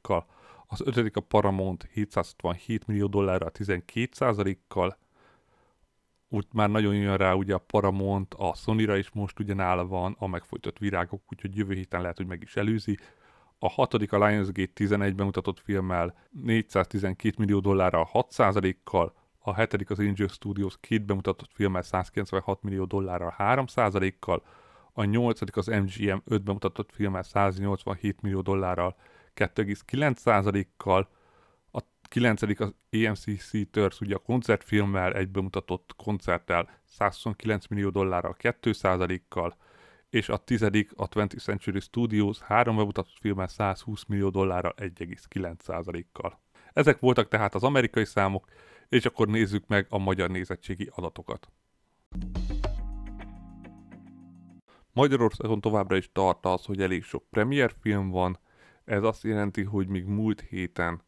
kal 0.00 0.26
az 0.66 0.80
ötödik 0.84 1.16
a 1.16 1.20
Paramount 1.20 1.88
767 1.92 2.86
millió 2.86 3.06
dollárral 3.06 3.50
12 3.50 4.58
kal 4.68 4.96
úgy 6.28 6.46
már 6.52 6.70
nagyon 6.70 6.94
jön 6.94 7.16
rá 7.16 7.32
ugye 7.32 7.54
a 7.54 7.58
Paramount, 7.58 8.34
a 8.34 8.54
Sony-ra 8.54 8.96
is 8.96 9.10
most 9.10 9.38
ugyanáll 9.38 9.82
van 9.82 10.16
a 10.18 10.26
megfojtott 10.26 10.78
virágok, 10.78 11.22
úgyhogy 11.32 11.56
jövő 11.56 11.74
héten 11.74 12.00
lehet, 12.00 12.16
hogy 12.16 12.26
meg 12.26 12.42
is 12.42 12.56
előzi. 12.56 12.98
A 13.58 13.68
hatodik 13.68 14.12
a 14.12 14.26
Lionsgate 14.26 14.72
11 14.72 15.14
bemutatott 15.14 15.60
filmmel 15.60 16.14
412 16.30 17.34
millió 17.38 17.60
dollárral 17.60 18.04
6 18.04 18.36
kal 18.84 19.14
a 19.46 19.54
hetedik 19.54 19.90
az 19.90 19.98
Angel 19.98 20.28
Studios 20.28 20.74
két 20.80 21.06
bemutatott 21.06 21.50
filmmel 21.52 21.82
196 21.82 22.62
millió 22.62 22.84
dollárral 22.84 23.34
3 23.36 23.66
kal 24.18 24.42
a 24.92 25.04
nyolcadik 25.04 25.56
az 25.56 25.66
MGM 25.66 26.16
5 26.24 26.42
bemutatott 26.42 26.90
filmmel 26.92 27.22
187 27.22 28.20
millió 28.20 28.40
dollárral 28.40 28.96
2,9 29.34 30.66
kal 30.76 31.08
a 31.72 31.80
kilencedik 32.02 32.60
az 32.60 32.74
AMC 32.90 33.48
Theaters, 33.50 34.00
ugye 34.00 34.14
a 34.14 34.18
koncertfilmmel 34.18 35.14
egy 35.14 35.28
bemutatott 35.28 35.94
koncerttel 35.96 36.80
129 36.84 37.66
millió 37.66 37.90
dollárral 37.90 38.34
2 38.34 38.70
kal 39.28 39.56
és 40.10 40.28
a 40.28 40.36
tizedik 40.36 40.90
a 40.96 41.08
20th 41.08 41.42
Century 41.42 41.80
Studios 41.80 42.38
három 42.38 42.76
bemutatott 42.76 43.18
filmmel 43.20 43.46
120 43.46 44.04
millió 44.04 44.28
dollárral 44.28 44.74
1,9 44.76 46.04
kal 46.12 46.40
Ezek 46.72 47.00
voltak 47.00 47.28
tehát 47.28 47.54
az 47.54 47.62
amerikai 47.62 48.04
számok, 48.04 48.46
és 48.88 49.06
akkor 49.06 49.28
nézzük 49.28 49.66
meg 49.66 49.86
a 49.88 49.98
magyar 49.98 50.30
nézettségi 50.30 50.90
adatokat. 50.94 51.50
Magyarországon 54.92 55.60
továbbra 55.60 55.96
is 55.96 56.10
tart 56.12 56.46
az, 56.46 56.64
hogy 56.64 56.80
elég 56.80 57.02
sok 57.02 57.24
premier 57.30 57.74
film 57.80 58.08
van, 58.08 58.38
ez 58.84 59.02
azt 59.02 59.22
jelenti, 59.22 59.62
hogy 59.62 59.88
még 59.88 60.04
múlt 60.04 60.40
héten 60.40 61.02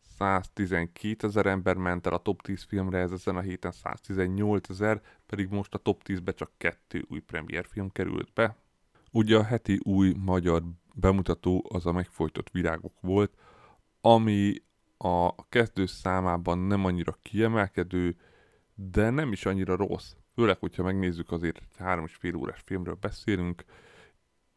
112 0.00 1.26
ezer 1.26 1.46
ember 1.46 1.76
ment 1.76 2.06
el 2.06 2.12
a 2.12 2.18
top 2.18 2.42
10 2.42 2.62
filmre, 2.62 2.98
ez 2.98 3.12
ezen 3.12 3.36
a 3.36 3.40
héten 3.40 3.72
118 3.72 4.68
ezer, 4.68 5.00
pedig 5.26 5.48
most 5.48 5.74
a 5.74 5.78
top 5.78 6.02
10-be 6.04 6.32
csak 6.32 6.50
kettő 6.56 7.04
új 7.08 7.20
premier 7.20 7.66
film 7.66 7.90
került 7.90 8.32
be. 8.32 8.56
Ugye 9.10 9.36
a 9.36 9.42
heti 9.42 9.78
új 9.82 10.14
magyar 10.18 10.62
bemutató 10.94 11.68
az 11.68 11.86
a 11.86 11.92
megfojtott 11.92 12.50
virágok 12.50 13.00
volt, 13.00 13.34
ami 14.00 14.54
a 15.04 15.34
kezdő 15.48 15.86
számában 15.86 16.58
nem 16.58 16.84
annyira 16.84 17.18
kiemelkedő, 17.22 18.16
de 18.74 19.10
nem 19.10 19.32
is 19.32 19.46
annyira 19.46 19.76
rossz. 19.76 20.12
Főleg, 20.34 20.58
hogyha 20.58 20.82
megnézzük 20.82 21.30
azért 21.30 21.56
egy 21.56 21.76
három 21.78 22.04
és 22.04 22.14
fél 22.14 22.34
órás 22.34 22.62
filmről 22.64 22.96
beszélünk, 23.00 23.64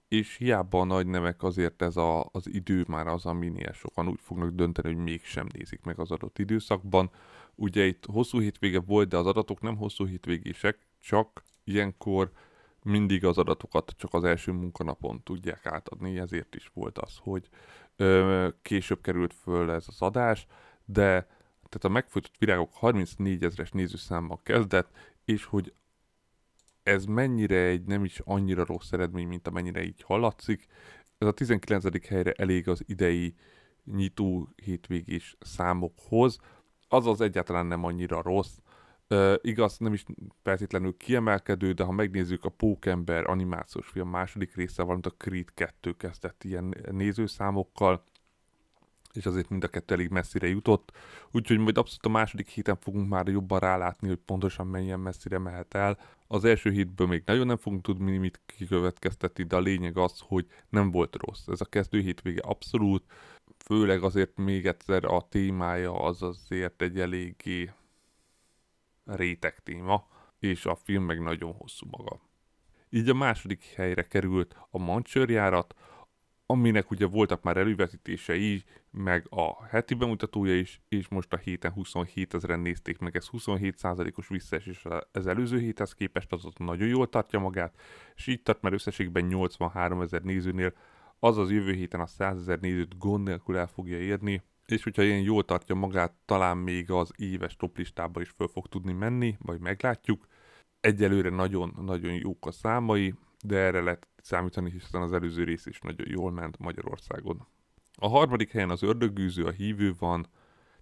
és 0.08 0.36
hiába 0.36 0.80
a 0.80 0.84
nagy 0.84 1.08
nevek 1.08 1.44
azért 1.44 1.82
ez 1.82 1.98
a, 1.98 2.30
az 2.32 2.54
idő 2.54 2.84
már 2.88 3.08
az, 3.08 3.26
aminél 3.26 3.74
sokan 3.74 4.08
úgy 4.08 4.20
fognak 4.22 4.50
dönteni, 4.50 4.94
hogy 4.94 5.04
mégsem 5.04 5.48
nézik 5.54 5.84
meg 5.84 6.00
az 6.00 6.12
adott 6.12 6.40
időszakban. 6.40 7.12
Ugye 7.56 7.86
itt 7.86 8.06
hosszú 8.06 8.40
hétvége 8.40 8.80
volt, 8.80 9.08
de 9.08 9.18
az 9.18 9.26
adatok 9.26 9.62
nem 9.62 9.78
hosszú 9.78 10.06
hétvégések, 10.06 10.88
csak 11.00 11.44
ilyenkor 11.64 12.32
mindig 12.84 13.26
az 13.26 13.38
adatokat 13.38 13.94
csak 13.98 14.14
az 14.14 14.24
első 14.24 14.52
munkanapon 14.52 15.24
tudják 15.24 15.66
átadni, 15.66 16.18
ezért 16.18 16.56
is 16.56 16.72
volt 16.74 16.98
az, 16.98 17.18
hogy 17.18 17.50
ö, 17.96 18.48
később 18.62 19.02
került 19.02 19.34
föl 19.34 19.72
ez 19.72 19.86
az 19.88 20.02
adás, 20.02 20.48
de 20.86 21.28
tehát 21.70 21.84
a 21.84 21.90
megfojtott 21.90 22.38
virágok 22.38 22.74
34 22.74 23.44
ezeres 23.44 23.72
nézőszámmal 23.72 24.40
kezdett, 24.44 24.98
és 25.26 25.46
hogy 25.46 25.74
ez 26.84 27.06
mennyire 27.06 27.56
egy 27.56 27.84
nem 27.84 28.04
is 28.04 28.22
annyira 28.26 28.66
rossz 28.66 28.92
eredmény, 28.92 29.28
mint 29.28 29.48
amennyire 29.48 29.84
így 29.84 30.02
hallatszik. 30.02 30.68
Ez 31.18 31.28
a 31.28 31.32
19. 31.32 32.08
helyre 32.08 32.32
elég 32.32 32.68
az 32.68 32.84
idei 32.86 33.36
nyitó 33.84 34.50
hétvégés 34.56 35.38
számokhoz, 35.40 36.38
azaz 36.88 37.22
egyáltalán 37.22 37.66
nem 37.66 37.84
annyira 37.84 38.22
rossz. 38.22 38.58
Igaz, 39.42 39.78
nem 39.78 39.94
is 39.94 40.04
feltétlenül 40.44 40.98
kiemelkedő, 40.98 41.72
de 41.72 41.84
ha 41.84 41.92
megnézzük 41.92 42.46
a 42.46 42.50
Pókember 42.50 43.30
animációs 43.30 43.88
film 43.88 44.10
második 44.10 44.56
része, 44.56 44.82
valamint 44.82 45.06
a 45.06 45.14
Creed 45.18 45.54
2 45.54 45.92
kezdett 45.92 46.44
ilyen 46.44 46.76
nézőszámokkal, 46.92 48.04
és 49.14 49.26
azért 49.26 49.50
mind 49.50 49.64
a 49.64 49.68
kettő 49.68 49.94
elég 49.94 50.10
messzire 50.10 50.48
jutott, 50.48 50.92
úgyhogy 51.32 51.58
majd 51.58 51.78
abszolút 51.78 52.06
a 52.06 52.10
második 52.10 52.48
héten 52.48 52.78
fogunk 52.78 53.10
már 53.10 53.28
jobban 53.28 53.60
rálátni, 53.60 54.08
hogy 54.08 54.20
pontosan 54.26 54.68
mennyien 54.68 55.00
messzire 55.00 55.38
mehet 55.38 55.74
el. 55.74 56.00
Az 56.28 56.46
első 56.46 56.72
hétből 56.72 57.08
még 57.08 57.24
nagyon 57.26 57.46
nem 57.46 57.58
fogunk 57.58 57.82
tudni 57.82 58.18
mit 58.18 58.42
kikövetkeztetni, 58.46 59.44
de 59.44 59.56
a 59.56 59.60
lényeg 59.60 59.98
az, 59.98 60.20
hogy 60.20 60.48
nem 60.70 60.92
volt 60.92 61.16
rossz. 61.16 61.48
Ez 61.48 61.62
a 61.62 61.66
kezdő 61.66 62.00
hétvége 62.00 62.42
abszolút, 62.42 63.04
főleg 63.58 64.04
azért 64.04 64.38
még 64.38 64.66
egyszer 64.66 65.06
a 65.06 65.28
témája 65.30 65.94
az 65.94 66.22
azért 66.22 66.82
egy 66.82 67.00
eléggé 67.00 67.72
réteg 69.06 69.60
téma, 69.64 70.08
és 70.40 70.66
a 70.66 70.76
film 70.76 71.04
meg 71.04 71.22
nagyon 71.22 71.54
hosszú 71.54 71.88
maga. 71.90 72.20
Így 72.90 73.10
a 73.10 73.14
második 73.14 73.64
helyre 73.64 74.08
került 74.08 74.56
a 74.70 74.78
Mancsőrjárat, 74.78 75.74
aminek 76.46 76.92
ugye 76.92 77.06
voltak 77.06 77.44
már 77.44 77.58
elővetítései, 77.58 78.64
meg 78.92 79.26
a 79.30 79.66
heti 79.66 79.94
bemutatója 79.94 80.58
is, 80.58 80.82
és 80.88 81.08
most 81.08 81.34
a 81.34 81.38
héten 81.38 81.72
27 81.72 82.34
ezeren 82.34 82.60
nézték 82.60 82.98
meg, 82.98 83.16
ez 83.16 83.28
27%-os 83.32 84.28
visszaesés 84.28 84.86
az 85.12 85.28
előző 85.28 85.60
héthez 85.60 85.94
képest, 85.94 86.32
az 86.32 86.46
ott 86.46 86.58
nagyon 86.58 86.88
jól 86.88 87.10
tartja 87.10 87.40
magát, 87.40 87.80
és 88.16 88.28
így 88.28 88.42
tart 88.42 88.62
már 88.62 88.74
összességben 88.74 89.26
83 89.26 90.02
ezer 90.02 90.22
nézőnél, 90.22 90.74
azaz 91.20 91.52
jövő 91.52 91.74
héten 91.74 92.00
a 92.00 92.06
100 92.06 92.38
ezer 92.38 92.60
nézőt 92.60 92.98
gond 92.98 93.28
nélkül 93.28 93.58
el 93.58 93.68
fogja 93.68 93.98
érni, 93.98 94.42
és 94.66 94.84
hogyha 94.84 95.04
ilyen 95.04 95.22
jól 95.22 95.46
tartja 95.46 95.76
magát, 95.76 96.14
talán 96.26 96.58
még 96.58 96.92
az 96.92 97.12
éves 97.16 97.56
toplistába 97.56 98.22
is 98.22 98.30
föl 98.30 98.48
fog 98.48 98.68
tudni 98.68 98.94
menni, 98.94 99.38
vagy 99.40 99.60
meglátjuk. 99.60 100.28
Egyelőre 100.80 101.30
nagyon-nagyon 101.30 102.14
jók 102.14 102.46
a 102.46 102.52
számai, 102.52 103.14
de 103.44 103.58
erre 103.58 103.82
lehet 103.82 104.08
számítani, 104.22 104.72
hiszen 104.72 105.02
az 105.02 105.14
előző 105.14 105.44
rész 105.44 105.66
is 105.66 105.80
nagyon 105.80 106.08
jól 106.10 106.32
ment 106.32 106.58
Magyarországon. 106.58 107.48
A 107.96 108.08
harmadik 108.08 108.52
helyen 108.52 108.70
az 108.70 108.84
ördögűző, 108.84 109.46
a 109.46 109.52
hívő 109.52 109.94
van, 110.00 110.28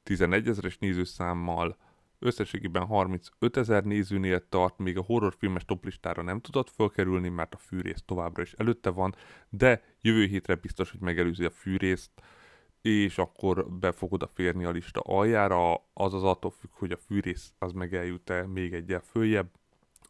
11 0.03 0.47
ezeres 0.47 0.77
nézőszámmal, 0.77 1.77
összességében 2.19 2.85
35 2.85 3.57
ezer 3.57 3.83
nézőnél 3.83 4.47
tart, 4.49 4.77
még 4.77 4.97
a 4.97 5.01
horrorfilmes 5.01 5.65
toplistára 5.65 6.21
nem 6.21 6.39
tudott 6.39 6.69
fölkerülni, 6.69 7.29
mert 7.29 7.53
a 7.53 7.57
fűrész 7.57 8.03
továbbra 8.05 8.41
is 8.41 8.53
előtte 8.53 8.89
van, 8.89 9.15
de 9.49 9.81
jövő 10.01 10.25
hétre 10.25 10.55
biztos, 10.55 10.91
hogy 10.91 10.99
megelőzi 10.99 11.45
a 11.45 11.49
fűrészt, 11.49 12.11
és 12.83 13.17
akkor 13.17 13.69
be 13.69 13.91
fog 13.91 14.13
odaférni 14.13 14.65
a 14.65 14.71
lista 14.71 14.99
aljára, 14.99 15.73
az 15.93 16.13
attól 16.13 16.51
függ, 16.51 16.69
hogy 16.71 16.91
a 16.91 16.97
fűrész 16.97 17.53
az 17.59 17.71
meg 17.71 17.93
eljut-e 17.93 18.47
még 18.47 18.73
egyel 18.73 18.99
följebb, 18.99 19.51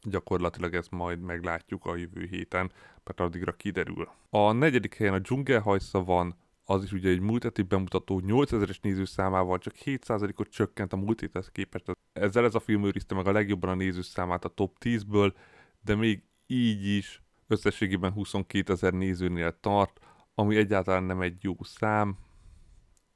gyakorlatilag 0.01 0.75
ezt 0.75 0.91
majd 0.91 1.19
meglátjuk 1.19 1.85
a 1.85 1.95
jövő 1.95 2.25
héten, 2.29 2.71
mert 3.03 3.19
addigra 3.19 3.51
kiderül. 3.51 4.09
A 4.29 4.51
negyedik 4.51 4.95
helyen 4.95 5.13
a 5.13 5.19
dzsungelhajsza 5.19 6.03
van, 6.03 6.35
az 6.65 6.83
is 6.83 6.91
ugye 6.91 7.09
egy 7.09 7.19
múlt 7.19 7.43
heti 7.43 7.61
bemutató 7.61 8.21
8000-es 8.25 8.81
nézőszámával 8.81 9.57
csak 9.57 9.73
7%-ot 9.85 10.49
csökkent 10.49 10.93
a 10.93 10.97
múlt 10.97 11.19
héthez 11.19 11.49
képest. 11.51 11.91
Ezzel 12.13 12.45
ez 12.45 12.55
a 12.55 12.59
film 12.59 12.85
őrizte 12.85 13.15
meg 13.15 13.27
a 13.27 13.31
legjobban 13.31 13.69
a 13.69 13.75
nézőszámát 13.75 14.45
a 14.45 14.49
top 14.49 14.77
10-ből, 14.79 15.33
de 15.81 15.95
még 15.95 16.23
így 16.47 16.87
is 16.87 17.23
összességében 17.47 18.11
22 18.11 18.73
ezer 18.73 18.93
nézőnél 18.93 19.59
tart, 19.59 19.99
ami 20.35 20.55
egyáltalán 20.55 21.03
nem 21.03 21.21
egy 21.21 21.43
jó 21.43 21.55
szám, 21.61 22.17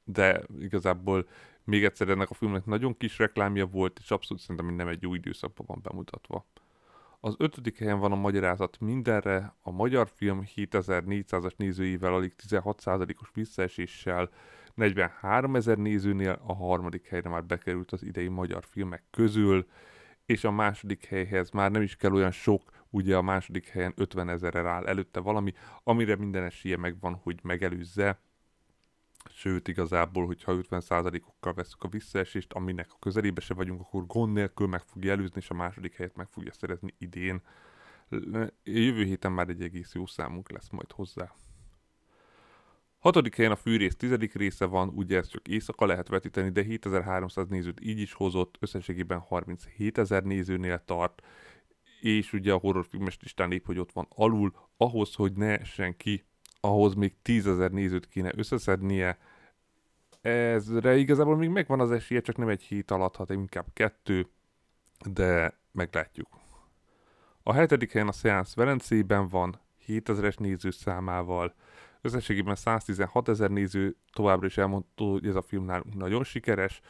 de 0.08 0.42
igazából 0.58 1.28
még 1.64 1.84
egyszer 1.84 2.08
ennek 2.08 2.30
a 2.30 2.34
filmnek 2.34 2.64
nagyon 2.64 2.96
kis 2.96 3.18
reklámja 3.18 3.66
volt, 3.66 3.98
és 4.02 4.10
abszolút 4.10 4.42
szerintem 4.42 4.74
nem 4.74 4.88
egy 4.88 5.02
jó 5.02 5.14
időszakban 5.14 5.66
van 5.66 5.80
bemutatva. 5.82 6.46
Az 7.20 7.34
ötödik 7.38 7.78
helyen 7.78 7.98
van 7.98 8.12
a 8.12 8.16
magyarázat 8.16 8.80
mindenre, 8.80 9.54
a 9.62 9.70
magyar 9.70 10.08
film 10.14 10.42
7400-as 10.56 11.56
nézőivel 11.56 12.14
alig 12.14 12.34
16%-os 12.48 13.30
visszaeséssel, 13.34 14.30
43 14.74 15.56
ezer 15.56 15.76
nézőnél 15.76 16.40
a 16.46 16.54
harmadik 16.54 17.06
helyre 17.06 17.28
már 17.28 17.44
bekerült 17.44 17.92
az 17.92 18.02
idei 18.02 18.28
magyar 18.28 18.64
filmek 18.64 19.04
közül, 19.10 19.66
és 20.26 20.44
a 20.44 20.50
második 20.50 21.04
helyhez 21.04 21.50
már 21.50 21.70
nem 21.70 21.82
is 21.82 21.96
kell 21.96 22.12
olyan 22.12 22.30
sok, 22.30 22.62
ugye 22.90 23.16
a 23.16 23.22
második 23.22 23.68
helyen 23.68 23.92
50 23.96 24.28
ezerre 24.28 24.68
áll 24.68 24.86
előtte 24.86 25.20
valami, 25.20 25.52
amire 25.84 26.16
minden 26.16 26.42
esélye 26.42 26.76
megvan, 26.76 27.14
hogy 27.14 27.38
megelőzze, 27.42 28.20
Sőt, 29.30 29.68
igazából, 29.68 30.26
hogyha 30.26 30.58
50%-okkal 30.70 31.54
veszük 31.54 31.82
a 31.82 31.88
visszaesést, 31.88 32.52
aminek 32.52 32.92
a 32.92 32.98
közelébe 32.98 33.40
se 33.40 33.54
vagyunk, 33.54 33.80
akkor 33.80 34.06
gond 34.06 34.32
nélkül 34.32 34.66
meg 34.66 34.82
fogja 34.82 35.12
előzni, 35.12 35.40
és 35.40 35.50
a 35.50 35.54
második 35.54 35.94
helyet 35.94 36.16
meg 36.16 36.26
fogja 36.28 36.52
szerezni 36.52 36.94
idén. 36.98 37.42
Jövő 38.64 39.04
héten 39.04 39.32
már 39.32 39.48
egy 39.48 39.62
egész 39.62 39.94
jó 39.94 40.06
számunk 40.06 40.50
lesz 40.50 40.70
majd 40.70 40.92
hozzá. 40.92 41.34
Hatodik 42.98 43.36
helyen 43.36 43.52
a 43.52 43.56
fűrész 43.56 43.96
tizedik 43.96 44.34
része 44.34 44.64
van, 44.64 44.88
ugye 44.88 45.16
ez 45.16 45.28
csak 45.28 45.48
éjszaka 45.48 45.86
lehet 45.86 46.08
vetíteni, 46.08 46.50
de 46.50 46.62
7300 46.62 47.48
nézőt 47.48 47.80
így 47.80 47.98
is 47.98 48.12
hozott, 48.12 48.56
összességében 48.60 49.18
37 49.18 49.98
ezer 49.98 50.22
nézőnél 50.22 50.84
tart, 50.84 51.22
és 52.00 52.32
ugye 52.32 52.52
a 52.52 52.56
horrorfilmes 52.56 53.18
listán 53.20 53.52
épp, 53.52 53.66
hogy 53.66 53.78
ott 53.78 53.92
van 53.92 54.06
alul, 54.08 54.52
ahhoz, 54.76 55.14
hogy 55.14 55.32
ne 55.32 55.64
senki 55.64 56.24
ahhoz 56.60 56.94
még 56.94 57.14
tízezer 57.22 57.70
nézőt 57.70 58.08
kéne 58.08 58.32
összeszednie. 58.36 59.18
Ezre 60.20 60.96
igazából 60.96 61.36
még 61.36 61.48
megvan 61.48 61.80
az 61.80 61.90
esélye, 61.90 62.20
csak 62.20 62.36
nem 62.36 62.48
egy 62.48 62.62
hét 62.62 62.90
alatt, 62.90 63.16
hanem 63.16 63.38
inkább 63.38 63.66
kettő, 63.72 64.28
de 65.12 65.58
meglátjuk. 65.72 66.28
A 67.42 67.52
hetedik 67.52 67.92
helyen 67.92 68.08
a 68.08 68.12
Seance 68.12 68.52
Velencében 68.56 69.28
van, 69.28 69.60
7000-es 69.86 70.38
néző 70.38 70.70
számával, 70.70 71.54
összességében 72.00 72.54
116 72.54 73.28
ezer 73.28 73.50
néző 73.50 73.96
továbbra 74.12 74.46
is 74.46 74.56
elmondta, 74.56 75.04
hogy 75.04 75.26
ez 75.26 75.34
a 75.34 75.42
film 75.42 75.64
nálunk 75.64 75.94
nagyon 75.94 76.24
sikeres, 76.24 76.80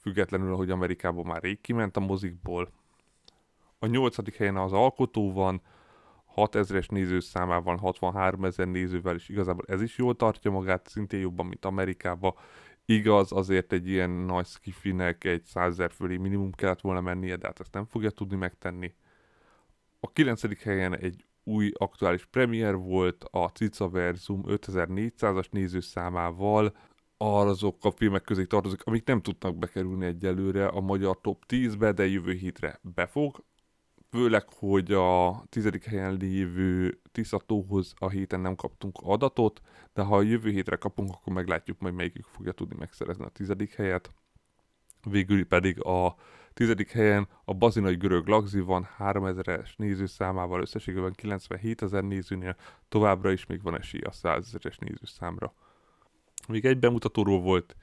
függetlenül, 0.00 0.54
hogy 0.54 0.70
Amerikában 0.70 1.26
már 1.26 1.42
rég 1.42 1.60
kiment 1.60 1.96
a 1.96 2.00
mozikból. 2.00 2.72
A 3.78 3.86
nyolcadik 3.86 4.36
helyen 4.36 4.56
az 4.56 4.72
Alkotó 4.72 5.32
van, 5.32 5.62
6000-es 6.36 6.90
nézőszámával, 6.90 7.76
63 7.76 8.44
ezer 8.44 8.68
nézővel, 8.68 9.14
és 9.14 9.28
igazából 9.28 9.64
ez 9.68 9.82
is 9.82 9.98
jól 9.98 10.16
tartja 10.16 10.50
magát, 10.50 10.88
szintén 10.88 11.20
jobban, 11.20 11.46
mint 11.46 11.64
Amerikában. 11.64 12.34
Igaz, 12.84 13.32
azért 13.32 13.72
egy 13.72 13.88
ilyen 13.88 14.10
nagy 14.10 14.46
skifinek 14.46 15.24
egy 15.24 15.44
100 15.44 15.72
ezer 15.72 15.90
fölé 15.90 16.16
minimum 16.16 16.52
kellett 16.52 16.80
volna 16.80 17.00
mennie, 17.00 17.36
de 17.36 17.46
hát 17.46 17.60
ezt 17.60 17.74
nem 17.74 17.84
fogja 17.84 18.10
tudni 18.10 18.36
megtenni. 18.36 18.94
A 20.00 20.12
9. 20.12 20.62
helyen 20.62 20.96
egy 20.96 21.24
új 21.44 21.70
aktuális 21.78 22.24
premier 22.24 22.76
volt 22.76 23.24
a 23.30 23.48
Cica 23.48 23.88
Versum 23.88 24.42
5400-as 24.46 25.50
nézőszámával, 25.50 26.76
azok 27.16 27.84
a 27.84 27.90
filmek 27.90 28.22
közé 28.22 28.44
tartozik, 28.44 28.82
amik 28.84 29.04
nem 29.06 29.22
tudnak 29.22 29.56
bekerülni 29.56 30.06
egyelőre 30.06 30.66
a 30.66 30.80
magyar 30.80 31.20
top 31.20 31.44
10-be, 31.48 31.92
de 31.92 32.06
jövő 32.06 32.32
hétre 32.32 32.80
befog 32.82 33.44
főleg, 34.10 34.44
hogy 34.48 34.92
a 34.92 35.42
tizedik 35.48 35.84
helyen 35.84 36.16
lévő 36.16 37.00
Tiszatóhoz 37.12 37.94
a 37.98 38.08
héten 38.08 38.40
nem 38.40 38.54
kaptunk 38.54 38.98
adatot, 39.02 39.60
de 39.92 40.02
ha 40.02 40.16
a 40.16 40.22
jövő 40.22 40.50
hétre 40.50 40.76
kapunk, 40.76 41.10
akkor 41.12 41.32
meglátjuk 41.32 41.78
majd 41.78 41.94
melyikük 41.94 42.24
fogja 42.24 42.52
tudni 42.52 42.76
megszerezni 42.78 43.24
a 43.24 43.28
tizedik 43.28 43.74
helyet. 43.74 44.12
Végül 45.10 45.46
pedig 45.46 45.84
a 45.84 46.16
tizedik 46.52 46.90
helyen 46.90 47.28
a 47.44 47.54
bazinai 47.54 47.94
görög 47.94 48.26
lagzi 48.26 48.60
van 48.60 48.88
3000-es 48.98 49.76
nézőszámával, 49.76 50.60
összességében 50.60 51.12
97 51.12 51.82
ezer 51.82 52.02
nézőnél, 52.02 52.56
továbbra 52.88 53.30
is 53.30 53.46
még 53.46 53.62
van 53.62 53.78
esély 53.78 54.00
a 54.00 54.10
100 54.10 54.46
ezeres 54.46 54.78
nézőszámra. 54.78 55.54
Még 56.48 56.64
egy 56.64 56.78
bemutatóról 56.78 57.40
volt 57.40 57.76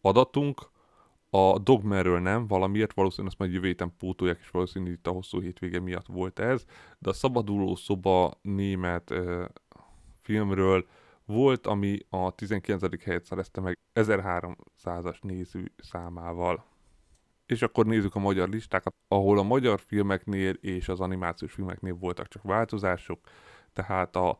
adatunk, 0.00 0.70
a 1.30 1.58
Dogmerről 1.58 2.20
nem, 2.20 2.46
valamiért 2.46 2.94
valószínűleg 2.94 3.30
azt 3.30 3.40
majd 3.40 3.52
jövő 3.52 3.66
héten 3.66 3.96
pótolják, 3.98 4.38
és 4.40 4.50
valószínűleg 4.50 4.94
itt 4.94 5.06
a 5.06 5.10
hosszú 5.10 5.40
hétvége 5.40 5.80
miatt 5.80 6.06
volt 6.06 6.38
ez, 6.38 6.64
de 6.98 7.08
a 7.08 7.12
Szabaduló 7.12 7.74
szoba 7.74 8.38
német 8.42 9.10
uh, 9.10 9.44
filmről 10.22 10.86
volt, 11.24 11.66
ami 11.66 11.98
a 12.08 12.34
19. 12.34 13.04
helyet 13.04 13.24
szerezte 13.24 13.60
meg 13.60 13.78
1300-as 13.94 15.22
néző 15.22 15.72
számával. 15.76 16.64
És 17.46 17.62
akkor 17.62 17.86
nézzük 17.86 18.14
a 18.14 18.18
magyar 18.18 18.48
listákat, 18.48 18.94
ahol 19.08 19.38
a 19.38 19.42
magyar 19.42 19.80
filmeknél 19.80 20.52
és 20.52 20.88
az 20.88 21.00
animációs 21.00 21.52
filmeknél 21.52 21.94
voltak 21.94 22.28
csak 22.28 22.42
változások, 22.42 23.20
tehát 23.72 24.16
a 24.16 24.38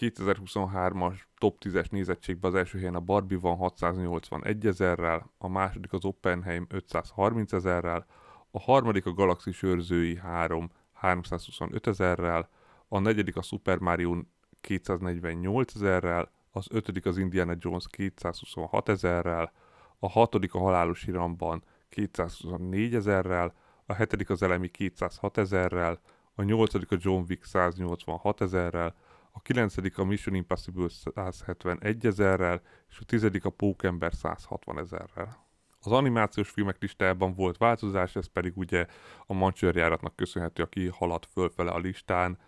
2023-as 0.00 1.18
top 1.38 1.56
10-es 1.64 1.90
nézettségben 1.90 2.50
az 2.50 2.56
első 2.56 2.78
helyen 2.78 2.94
a 2.94 3.00
Barbie 3.00 3.38
van 3.38 3.56
681 3.56 4.66
ezerrel, 4.66 5.30
a 5.38 5.48
második 5.48 5.92
az 5.92 6.04
Oppenheim 6.04 6.66
530 6.68 7.52
ezerrel, 7.52 8.06
a 8.50 8.60
harmadik 8.60 9.06
a 9.06 9.12
Galaxis 9.12 9.62
őrzői 9.62 10.16
3 10.16 10.70
325 10.92 11.86
ezerrel, 11.86 12.48
a 12.88 12.98
negyedik 12.98 13.36
a 13.36 13.42
Super 13.42 13.78
Mario 13.78 14.16
248 14.60 15.74
ezerrel, 15.74 16.30
az 16.50 16.66
ötödik 16.70 17.06
az 17.06 17.18
Indiana 17.18 17.54
Jones 17.58 17.86
226 17.90 18.88
ezerrel, 18.88 19.52
a 19.98 20.08
hatodik 20.08 20.54
a 20.54 20.58
Halálos 20.58 21.04
Iramban 21.04 21.64
224 21.88 22.94
ezerrel, 22.94 23.54
a 23.86 23.92
hetedik 23.92 24.30
az 24.30 24.42
Elemi 24.42 24.68
206 24.68 25.38
ezerrel, 25.38 26.00
a 26.34 26.42
nyolcadik 26.42 26.92
a 26.92 26.96
John 26.98 27.24
Wick 27.28 27.44
186 27.44 28.40
ezerrel, 28.40 28.94
a 29.32 29.40
kilencedik 29.40 29.98
a 29.98 30.04
Mission 30.04 30.34
Impossible 30.34 30.88
171 30.88 32.06
ezerrel, 32.06 32.62
és 32.88 32.98
a 32.98 33.04
tizedik 33.04 33.44
a 33.44 33.50
Pókember 33.50 34.14
160 34.14 34.78
ezerrel. 34.78 35.50
Az 35.80 35.92
animációs 35.92 36.50
filmek 36.50 36.80
listájában 36.80 37.34
volt 37.34 37.56
változás, 37.56 38.16
ez 38.16 38.26
pedig 38.26 38.56
ugye 38.56 38.86
a 39.26 39.34
mancsőrjáratnak 39.34 40.16
köszönhető, 40.16 40.62
aki 40.62 40.88
haladt 40.88 41.26
fölfele 41.32 41.70
a 41.70 41.78
listán. 41.78 42.38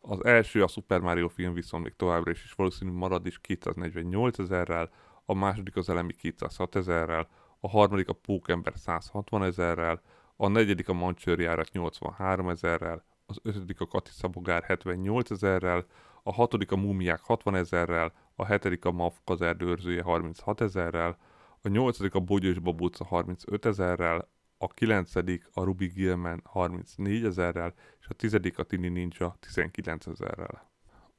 Az 0.00 0.24
első, 0.24 0.62
a 0.62 0.68
Super 0.68 1.00
Mario 1.00 1.28
film 1.28 1.54
viszont 1.54 1.82
még 1.82 1.96
továbbra 1.96 2.30
is, 2.30 2.44
is 2.44 2.52
valószínű 2.52 2.90
marad 2.90 3.26
is 3.26 3.38
248 3.38 4.38
ezerrel, 4.38 4.90
a 5.24 5.34
második 5.34 5.76
az 5.76 5.88
elemi 5.88 6.12
206 6.12 6.76
ezerrel, 6.76 7.28
a 7.60 7.68
harmadik 7.68 8.08
a 8.08 8.12
Pókember 8.12 8.72
160 8.76 9.44
ezerrel, 9.44 10.00
a 10.36 10.48
negyedik 10.48 10.88
a 10.88 10.92
mancsőrjárat 10.92 11.72
83 11.72 12.48
ezerrel, 12.48 13.04
az 13.26 13.38
ötödik 13.42 13.80
a 13.80 13.86
Kati 13.86 14.10
Szabogár 14.10 14.62
78 14.62 15.30
ezerrel, 15.30 15.86
a 16.26 16.32
hatodik 16.32 16.72
a 16.72 16.76
Múmiák 16.76 17.20
60 17.20 17.54
ezerrel, 17.54 18.12
a 18.36 18.44
hetedik 18.44 18.84
a 18.84 18.92
MAF 18.92 19.18
kazerdőrzője 19.24 20.02
36 20.02 20.60
ezerrel, 20.60 21.16
a 21.62 21.68
nyolcadik 21.68 22.14
a 22.14 22.20
Bogyós 22.20 22.58
Babóca 22.58 23.04
35 23.04 23.64
ezerrel, 23.64 24.28
a 24.58 24.66
kilencedik 24.68 25.48
a 25.52 25.62
Ruby 25.62 25.86
Gilman 25.86 26.40
34 26.44 27.24
ezerrel, 27.24 27.74
és 28.00 28.06
a 28.08 28.14
tizedik 28.14 28.58
a 28.58 28.62
Tini 28.62 28.88
Ninja 28.88 29.36
19 29.40 30.06
ezerrel. 30.06 30.72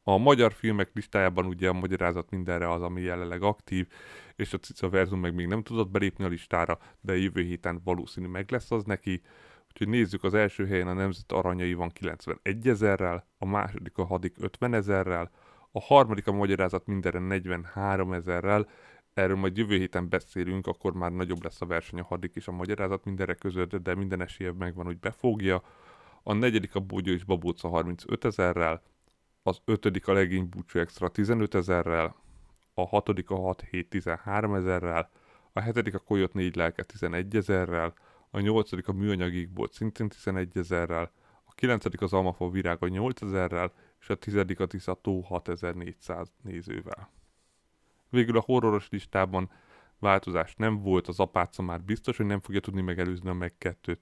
A 0.04 0.18
magyar 0.18 0.54
filmek 0.54 0.90
listájában 0.94 1.46
ugye 1.46 1.70
a 1.70 1.74
magyarázat 1.74 2.30
mindenre 2.30 2.72
az, 2.72 2.82
ami 2.82 3.02
jelenleg 3.02 3.44
aktív, 3.44 3.88
és 4.36 4.54
a 4.54 4.58
Cica 4.58 4.90
Verzum 4.90 5.20
meg 5.20 5.34
még 5.36 5.48
nem 5.48 5.64
tudott 5.64 5.90
belépni 5.90 6.24
a 6.24 6.28
listára, 6.28 6.80
de 7.02 7.18
jövő 7.18 7.42
héten 7.42 7.82
valószínű 7.84 8.28
meg 8.28 8.52
lesz 8.52 8.72
az 8.72 8.84
neki. 8.84 9.22
Úgyhogy 9.76 9.94
nézzük, 9.94 10.24
az 10.24 10.34
első 10.34 10.68
helyen 10.68 10.88
a 10.88 10.94
Nemzet 10.94 11.32
Aranyai 11.32 11.74
van 11.74 11.90
91 11.90 12.68
ezerrel, 12.68 13.28
a 13.38 13.46
második 13.46 13.98
a 13.98 14.06
Hadik 14.06 14.36
50 14.40 14.74
ezerrel, 14.74 15.32
a 15.72 15.82
harmadik 15.82 16.28
a 16.28 16.32
Magyarázat 16.32 16.86
mindenre 16.86 17.20
43 17.20 18.14
ezerrel, 18.14 18.70
erről 19.14 19.36
majd 19.36 19.58
jövő 19.58 19.78
héten 19.78 20.10
beszélünk, 20.10 20.68
akkor 20.68 20.94
már 20.94 21.12
nagyobb 21.12 21.44
lesz 21.44 21.62
a 21.62 21.66
verseny 21.66 22.00
a 22.00 22.04
Hadik 22.04 22.36
és 22.36 22.48
a 22.48 22.52
Magyarázat 22.52 23.06
mindenre 23.06 23.34
között, 23.34 23.76
de 23.76 23.96
minden 23.96 24.22
esélye 24.22 24.52
megvan, 24.52 24.86
hogy 24.86 25.00
befogja. 25.00 25.64
A 26.24 26.34
negyedik 26.34 26.76
a 26.76 26.80
Bogyó 26.80 27.12
és 27.12 27.24
Babóca 27.24 27.68
35 27.68 28.26
ezerrel, 28.26 28.82
az 29.44 29.62
ötödik 29.66 30.08
a 30.08 30.14
Legény 30.14 30.50
Búcsú 30.50 30.80
Extra 30.80 31.10
15 31.10 31.56
ezerrel, 31.56 32.16
a 32.74 32.88
hatodik 32.88 33.30
a 33.30 33.36
6 33.36 33.62
7 33.62 33.90
13 33.90 34.54
ezerrel, 34.54 35.10
a 35.54 35.60
hetedik 35.60 35.94
a 35.96 36.00
Koyot 36.00 36.34
4 36.34 36.56
lelke 36.56 36.84
11 36.84 37.36
ezerrel, 37.36 37.94
a 38.36 38.40
nyolcadik 38.40 38.88
a 38.88 38.94
műanyagikból 38.94 39.68
szintén 39.72 40.10
11 40.10 40.58
ezerrel, 40.58 41.12
a 41.44 41.54
kilencedik 41.54 42.02
az 42.02 42.14
Almafa 42.14 42.50
virága 42.50 42.88
8 42.88 43.22
ezerrel, 43.22 43.74
és 44.00 44.10
a 44.10 44.16
tizedik 44.16 44.60
a 44.60 44.66
Tisza 44.66 44.94
tó 44.94 45.22
6400 45.22 46.34
nézővel. 46.42 47.10
Végül 48.10 48.38
a 48.38 48.44
horroros 48.46 48.90
listában 48.90 49.52
változás 50.00 50.56
nem 50.56 50.82
volt, 50.82 51.08
az 51.08 51.20
apáca 51.20 51.62
már 51.62 51.82
biztos, 51.82 52.18
hogy 52.18 52.26
nem 52.26 52.40
fogja 52.40 52.60
tudni 52.60 52.82
megelőzni 52.82 53.30
a 53.30 53.34
meg 53.34 53.58
2 53.58 54.00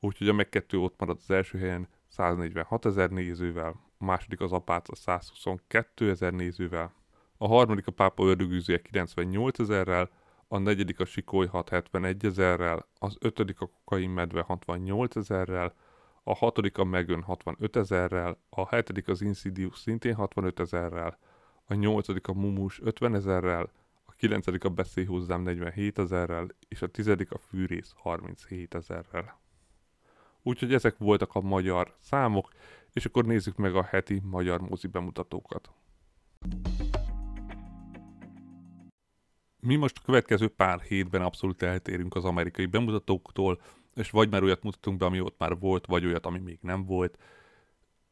úgyhogy 0.00 0.28
a 0.28 0.32
meg 0.32 0.48
2 0.48 0.78
ott 0.78 1.00
marad 1.00 1.18
az 1.22 1.30
első 1.30 1.58
helyen 1.58 1.88
146 2.08 2.84
ezer 2.84 3.10
nézővel, 3.10 3.80
a 3.98 4.04
második 4.04 4.40
az 4.40 4.52
apáca 4.52 4.94
122 4.94 6.10
ezer 6.10 6.32
nézővel, 6.32 6.92
a 7.36 7.46
harmadik 7.46 7.86
a 7.86 7.92
pápa 7.92 8.24
ördögűzője 8.24 8.82
98 8.82 9.58
ezerrel, 9.58 10.10
a 10.52 10.58
negyedik 10.58 11.00
a 11.00 11.04
Sikoly 11.04 11.46
671 11.46 12.24
ezerrel, 12.24 12.86
az 12.98 13.16
ötödik 13.20 13.60
a 13.60 13.66
Kokain 13.66 14.10
medve 14.10 14.40
68 14.40 15.16
ezerrel, 15.16 15.74
a 16.22 16.34
hatodik 16.34 16.78
a 16.78 16.84
Megön 16.84 17.22
65 17.22 17.76
ezerrel, 17.76 18.38
a 18.50 18.68
hetedik 18.68 19.08
az 19.08 19.22
Insidious 19.22 19.78
szintén 19.78 20.14
65 20.14 20.60
ezerrel, 20.60 21.18
a 21.64 21.74
nyolcadik 21.74 22.28
a 22.28 22.32
Mumus 22.32 22.80
50 22.82 23.14
ezerrel, 23.14 23.70
a 24.04 24.12
kilencedik 24.16 24.64
a 24.64 24.68
Beszélj 24.68 25.06
hozzám 25.06 25.42
47 25.42 25.98
ezerrel, 25.98 26.46
és 26.68 26.82
a 26.82 26.86
tizedik 26.86 27.32
a 27.32 27.38
Fűrész 27.38 27.92
37 27.96 28.74
ezerrel. 28.74 29.40
Úgyhogy 30.42 30.74
ezek 30.74 30.98
voltak 30.98 31.34
a 31.34 31.40
magyar 31.40 31.94
számok, 32.00 32.52
és 32.92 33.04
akkor 33.04 33.24
nézzük 33.24 33.56
meg 33.56 33.74
a 33.74 33.82
heti 33.82 34.20
magyar 34.24 34.60
mozi 34.60 34.86
bemutatókat. 34.86 35.70
Mi 39.66 39.76
most 39.76 39.98
a 39.98 40.02
következő 40.04 40.48
pár 40.48 40.80
hétben 40.80 41.22
abszolút 41.22 41.62
eltérünk 41.62 42.14
az 42.14 42.24
amerikai 42.24 42.66
bemutatóktól, 42.66 43.60
és 43.94 44.10
vagy 44.10 44.30
már 44.30 44.42
olyat 44.42 44.62
mutatunk 44.62 44.98
be, 44.98 45.04
ami 45.04 45.20
ott 45.20 45.38
már 45.38 45.58
volt, 45.58 45.86
vagy 45.86 46.06
olyat, 46.06 46.26
ami 46.26 46.38
még 46.38 46.58
nem 46.60 46.84
volt. 46.84 47.18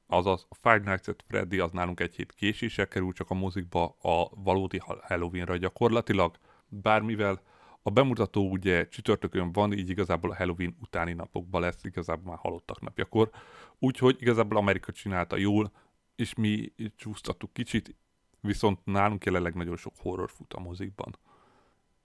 Azaz 0.07 0.47
a 0.49 0.55
Five 0.55 0.91
Nights 0.91 1.09
at 1.09 1.25
Freddy 1.29 1.59
az 1.59 1.71
nálunk 1.71 2.01
egy 2.01 2.15
hét 2.15 2.33
késéssel 2.33 2.89
kerül 2.89 3.13
csak 3.13 3.31
a 3.31 3.35
mozikba 3.35 3.97
a 4.03 4.29
valódi 4.35 4.81
Halloweenra 5.03 5.57
gyakorlatilag, 5.57 6.37
bármivel 6.69 7.43
a 7.83 7.91
bemutató 7.91 8.51
ugye 8.51 8.89
csütörtökön 8.89 9.53
van, 9.53 9.73
így 9.73 9.89
igazából 9.89 10.31
a 10.31 10.37
Halloween 10.37 10.77
utáni 10.81 11.13
napokban 11.13 11.61
lesz, 11.61 11.85
igazából 11.85 12.31
már 12.31 12.39
halottak 12.39 12.81
napjakor. 12.81 13.31
Úgyhogy 13.79 14.17
igazából 14.21 14.57
Amerika 14.57 14.93
csinálta 14.93 15.37
jól, 15.37 15.73
és 16.17 16.35
mi 16.35 16.73
csúsztattuk 16.97 17.53
kicsit, 17.53 17.97
viszont 18.41 18.79
nálunk 18.85 19.25
jelenleg 19.25 19.55
nagyon 19.55 19.77
sok 19.77 19.95
horror 19.99 20.31
fut 20.31 20.53
a 20.53 20.61
mozikban. 20.61 21.17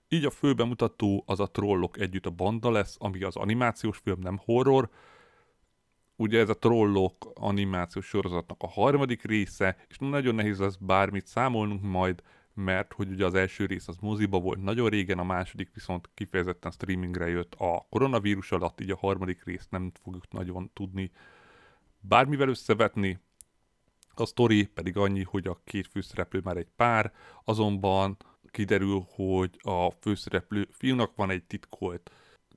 Így 0.09 0.25
a 0.25 0.29
fő 0.29 0.53
bemutató 0.53 1.23
az 1.25 1.39
a 1.39 1.51
Trollok 1.51 1.99
együtt 1.99 2.25
a 2.25 2.29
banda 2.29 2.71
lesz, 2.71 2.95
ami 2.99 3.23
az 3.23 3.35
animációs 3.35 3.97
film, 3.97 4.19
nem 4.19 4.37
horror. 4.37 4.89
Ugye 6.15 6.39
ez 6.39 6.49
a 6.49 6.57
Trollok 6.57 7.31
animációs 7.33 8.05
sorozatnak 8.05 8.63
a 8.63 8.67
harmadik 8.67 9.23
része, 9.23 9.77
és 9.87 9.97
nagyon 9.99 10.35
nehéz 10.35 10.59
lesz 10.59 10.75
bármit 10.75 11.27
számolnunk 11.27 11.81
majd, 11.81 12.23
mert 12.53 12.93
hogy 12.93 13.09
ugye 13.09 13.25
az 13.25 13.33
első 13.33 13.65
rész 13.65 13.87
az 13.87 13.97
moziba 14.01 14.39
volt 14.39 14.63
nagyon 14.63 14.89
régen, 14.89 15.19
a 15.19 15.23
második 15.23 15.73
viszont 15.73 16.09
kifejezetten 16.13 16.71
streamingre 16.71 17.27
jött 17.27 17.53
a 17.53 17.85
koronavírus 17.89 18.51
alatt, 18.51 18.81
így 18.81 18.91
a 18.91 18.97
harmadik 18.97 19.43
részt 19.43 19.71
nem 19.71 19.91
fogjuk 20.03 20.31
nagyon 20.31 20.69
tudni 20.73 21.11
bármivel 22.07 22.49
összevetni. 22.49 23.19
A 24.13 24.25
sztori 24.25 24.65
pedig 24.65 24.97
annyi, 24.97 25.23
hogy 25.23 25.47
a 25.47 25.61
két 25.63 25.87
főszereplő 25.87 26.41
már 26.43 26.57
egy 26.57 26.69
pár, 26.75 27.13
azonban 27.43 28.17
kiderül, 28.55 29.05
hogy 29.09 29.59
a 29.61 29.89
főszereplő 29.89 30.67
fiúnak 30.71 31.15
van 31.15 31.29
egy 31.29 31.43
titkolt 31.43 32.11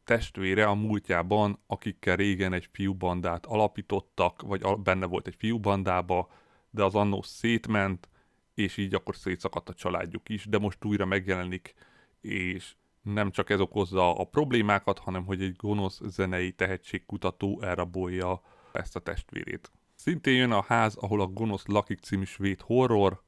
testvére 0.05 0.67
a 0.67 0.75
múltjában, 0.75 1.59
akikkel 1.67 2.17
régen 2.17 2.53
egy 2.53 2.69
fiúbandát 2.73 3.47
alapítottak, 3.47 4.43
vagy 4.43 4.63
benne 4.83 5.07
volt 5.07 5.27
egy 5.27 5.35
fiúbandába, 5.39 6.31
de 6.71 6.85
az 6.85 6.95
annó 6.95 7.23
szétment, 7.23 8.09
és 8.55 8.77
így 8.77 8.95
akkor 8.95 9.17
szétszakadt 9.17 9.69
a 9.69 9.75
családjuk 9.75 10.29
is, 10.29 10.47
de 10.47 10.59
most 10.59 10.85
újra 10.85 11.05
megjelenik, 11.05 11.75
és 12.21 12.75
nem 13.03 13.31
csak 13.31 13.51
ez 13.51 13.61
okozza 13.61 14.15
a 14.15 14.25
problémákat, 14.25 14.99
hanem 14.99 15.25
hogy 15.25 15.43
egy 15.43 15.57
gonosz 15.57 16.01
zenei 16.05 16.53
tehetségkutató 16.53 17.63
elrabolja 17.63 18.41
ezt 18.73 18.97
a 18.97 19.01
testvérét. 19.01 19.71
Szintén 19.95 20.37
jön 20.37 20.53
a 20.53 20.63
ház, 20.63 20.97
ahol 20.97 21.21
a 21.21 21.27
gonosz 21.27 21.67
lakik 21.67 22.01
című 22.01 22.25
svéd 22.25 22.61
horror, 22.61 23.27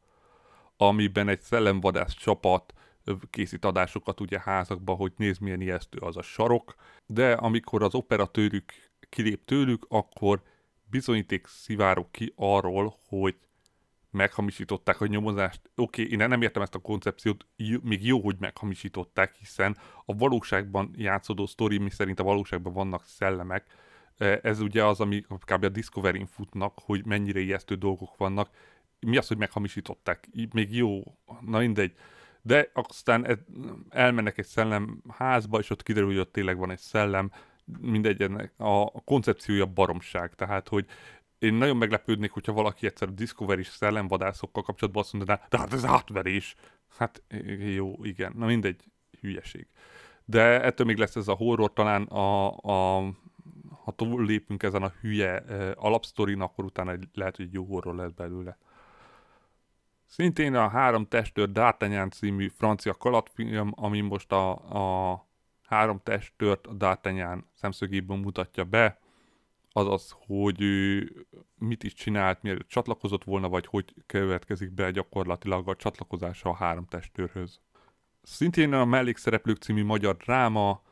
amiben 0.83 1.29
egy 1.29 1.40
szellemvadász 1.40 2.14
csapat 2.14 2.75
készít 3.31 3.64
adásokat 3.64 4.21
ugye 4.21 4.40
házakba, 4.40 4.95
hogy 4.95 5.12
nézd 5.16 5.40
milyen 5.40 5.61
ijesztő 5.61 5.99
az 5.99 6.16
a 6.16 6.23
sarok, 6.23 6.75
de 7.07 7.33
amikor 7.33 7.83
az 7.83 7.95
operatőrük 7.95 8.73
kilép 9.09 9.45
tőlük, 9.45 9.87
akkor 9.88 10.43
bizonyíték 10.90 11.47
szivárok 11.47 12.12
ki 12.12 12.33
arról, 12.37 12.97
hogy 13.09 13.37
meghamisították 14.11 15.01
a 15.01 15.07
nyomozást. 15.07 15.61
Oké, 15.75 16.03
okay, 16.03 16.19
én 16.19 16.29
nem 16.29 16.43
értem 16.43 16.62
ezt 16.62 16.75
a 16.75 16.79
koncepciót, 16.79 17.47
még 17.83 18.07
jó, 18.07 18.21
hogy 18.21 18.37
meghamisították, 18.38 19.35
hiszen 19.35 19.77
a 20.05 20.14
valóságban 20.14 20.90
játszódó 20.97 21.47
sztori, 21.47 21.79
mi 21.79 21.90
szerint 21.90 22.21
a 22.21 22.25
valóságban 22.25 22.73
vannak 22.73 23.05
szellemek, 23.05 23.66
ez 24.43 24.61
ugye 24.61 24.85
az, 24.85 25.01
ami 25.01 25.21
kb. 25.21 25.64
a 25.64 25.69
Discovery-n 25.69 26.27
futnak, 26.27 26.79
hogy 26.83 27.07
mennyire 27.07 27.40
ijesztő 27.40 27.75
dolgok 27.75 28.16
vannak. 28.16 28.51
Mi 29.01 29.17
az, 29.17 29.29
hogy 29.29 29.37
meghamisították? 29.37 30.29
Még 30.53 30.77
jó, 30.77 31.03
na 31.41 31.59
mindegy. 31.59 31.93
De 32.43 32.71
aztán 32.73 33.45
elmennek 33.89 34.39
egy 34.39 34.47
szellem 34.47 35.03
házba, 35.09 35.59
és 35.59 35.71
ott 35.71 35.83
kiderül, 35.83 36.09
hogy 36.09 36.19
ott 36.19 36.33
tényleg 36.33 36.59
van 36.59 36.71
egy 36.71 36.79
szellem, 36.79 37.31
mindegy, 37.81 38.23
a 38.57 38.91
koncepciója 38.91 39.67
baromság, 39.67 40.35
tehát 40.35 40.69
hogy 40.69 40.87
én 41.39 41.55
nagyon 41.55 41.77
meglepődnék, 41.77 42.31
hogyha 42.31 42.53
valaki 42.53 42.87
egyszer 42.87 43.09
a 43.09 43.11
Discovery-s 43.11 43.69
szellemvadászokkal 43.69 44.63
kapcsolatban 44.63 45.03
azt 45.03 45.13
mondaná, 45.13 45.47
de 45.49 45.59
hát 45.59 45.73
ez 45.73 45.85
átverés. 45.85 46.55
Hát 46.97 47.23
jó, 47.75 48.05
igen, 48.05 48.33
na 48.37 48.47
mindegy, 48.47 48.85
hülyeség. 49.21 49.67
De 50.25 50.63
ettől 50.63 50.87
még 50.87 50.97
lesz 50.97 51.17
ez 51.17 51.29
a 51.29 51.35
horror, 51.35 51.73
talán 51.73 52.03
a, 52.03 52.57
a 52.57 53.11
ha 53.85 53.93
túl 53.93 54.25
lépünk 54.25 54.63
ezen 54.63 54.83
a 54.83 54.93
hülye 55.01 55.37
alapsztorin, 55.75 56.41
akkor 56.41 56.65
utána 56.65 56.97
lehet, 57.15 57.37
hogy 57.37 57.53
jó 57.53 57.65
horror 57.65 57.95
lesz 57.95 58.13
belőle. 58.13 58.59
Szintén 60.11 60.55
a 60.55 60.68
Három 60.68 61.07
testőr 61.09 61.49
D'Artagnan 61.53 62.11
című 62.11 62.49
francia 62.49 62.94
kalatfilm, 62.94 63.73
ami 63.75 64.01
most 64.01 64.33
a, 64.33 64.51
a 65.11 65.27
három 65.62 66.01
testőrt 66.03 66.66
a 66.66 66.77
D'Artagnan 66.77 67.42
szemszögéből 67.55 68.16
mutatja 68.16 68.64
be, 68.64 68.99
azaz, 69.73 70.16
hogy 70.27 70.62
ő 70.62 71.12
mit 71.55 71.83
is 71.83 71.94
csinált, 71.94 72.42
mielőtt 72.42 72.68
csatlakozott 72.68 73.25
volna, 73.25 73.49
vagy 73.49 73.66
hogy 73.66 73.94
következik 74.07 74.70
be 74.70 74.90
gyakorlatilag 74.90 75.68
a 75.68 75.77
csatlakozása 75.77 76.49
a 76.49 76.55
három 76.55 76.87
testőrhöz. 76.87 77.61
Szintén 78.23 78.73
a 78.73 78.85
Mellékszereplők 78.85 79.57
című 79.57 79.85
magyar 79.85 80.16
dráma, 80.16 80.83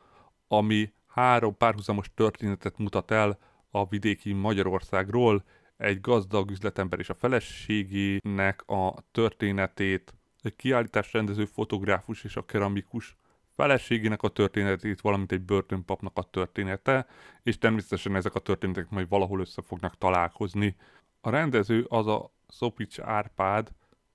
ami 0.47 0.93
három 1.07 1.57
párhuzamos 1.57 2.11
történetet 2.13 2.77
mutat 2.77 3.11
el 3.11 3.39
a 3.71 3.87
vidéki 3.87 4.33
Magyarországról, 4.33 5.43
egy 5.79 6.01
gazdag 6.01 6.51
üzletember 6.51 6.99
és 6.99 7.09
a 7.09 7.13
feleségének 7.13 8.63
a 8.67 8.93
történetét, 9.11 10.13
egy 10.41 10.55
kiállításrendező 10.55 11.45
fotográfus 11.45 12.23
és 12.23 12.35
a 12.35 12.45
keramikus 12.45 13.15
feleségének 13.55 14.21
a 14.21 14.27
történetét, 14.27 15.01
valamint 15.01 15.31
egy 15.31 15.41
börtönpapnak 15.41 16.17
a 16.17 16.23
története, 16.23 17.07
és 17.43 17.57
természetesen 17.57 18.15
ezek 18.15 18.35
a 18.35 18.39
történetek 18.39 18.89
majd 18.89 19.09
valahol 19.09 19.39
össze 19.39 19.61
fognak 19.61 19.97
találkozni. 19.97 20.75
A 21.21 21.29
rendező 21.29 21.85
az 21.89 22.07
a 22.07 22.31
Szopics 22.47 22.99
Árpád, 22.99 23.69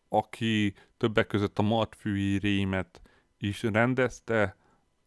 aki 0.08 0.74
többek 0.96 1.26
között 1.26 1.58
a 1.58 1.62
Martfűi 1.62 2.38
Rémet 2.38 3.02
is 3.38 3.62
rendezte, 3.62 4.56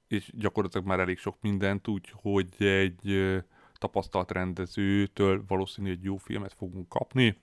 és 0.07 0.31
gyakorlatilag 0.33 0.87
már 0.87 0.99
elég 0.99 1.17
sok 1.17 1.37
mindent, 1.41 1.87
úgyhogy 1.87 2.49
egy 2.57 3.41
tapasztalt 3.77 4.31
rendezőtől 4.31 5.43
valószínű 5.47 5.91
egy 5.91 6.03
jó 6.03 6.17
filmet 6.17 6.53
fogunk 6.53 6.89
kapni. 6.89 7.41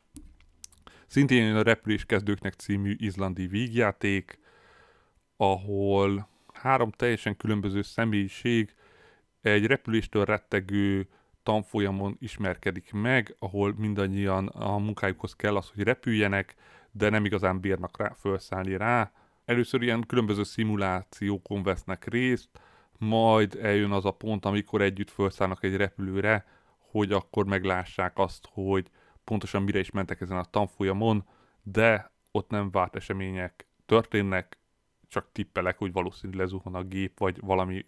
Szintén 1.07 1.55
a 1.55 1.63
Repülés 1.63 2.05
kezdőknek 2.05 2.55
című 2.55 2.95
izlandi 2.99 3.47
vígjáték, 3.47 4.39
ahol 5.37 6.29
három 6.53 6.91
teljesen 6.91 7.37
különböző 7.37 7.83
személyiség 7.83 8.75
egy 9.41 9.67
repüléstől 9.67 10.25
rettegő 10.25 11.09
tanfolyamon 11.43 12.17
ismerkedik 12.21 12.93
meg, 12.93 13.37
ahol 13.39 13.75
mindannyian 13.77 14.47
a 14.47 14.79
munkájukhoz 14.79 15.35
kell 15.37 15.57
az, 15.57 15.71
hogy 15.75 15.83
repüljenek, 15.83 16.55
de 16.91 17.09
nem 17.09 17.25
igazán 17.25 17.61
bírnak 17.61 17.99
rá, 17.99 18.13
felszállni 18.17 18.77
rá. 18.77 19.13
Először 19.45 19.83
ilyen 19.83 20.05
különböző 20.07 20.43
szimulációkon 20.43 21.63
vesznek 21.63 22.07
részt, 22.07 22.49
majd 23.07 23.59
eljön 23.63 23.91
az 23.91 24.05
a 24.05 24.11
pont, 24.11 24.45
amikor 24.45 24.83
együtt 24.83 25.11
felszállnak 25.11 25.63
egy 25.65 25.77
repülőre, 25.77 26.47
hogy 26.79 27.13
akkor 27.13 27.45
meglássák 27.45 28.19
azt, 28.19 28.49
hogy 28.53 28.91
pontosan 29.25 29.63
mire 29.63 29.79
is 29.79 29.91
mentek 29.91 30.21
ezen 30.21 30.39
a 30.39 30.45
tanfolyamon, 30.45 31.25
de 31.63 32.13
ott 32.33 32.51
nem 32.51 32.71
várt 32.71 32.97
események 32.97 33.67
történnek, 33.87 34.59
csak 35.09 35.29
tippelek, 35.33 35.79
hogy 35.79 35.93
valószínű 35.93 36.37
lezuhan 36.37 36.75
a 36.75 36.83
gép, 36.83 37.19
vagy 37.19 37.41
valami 37.41 37.87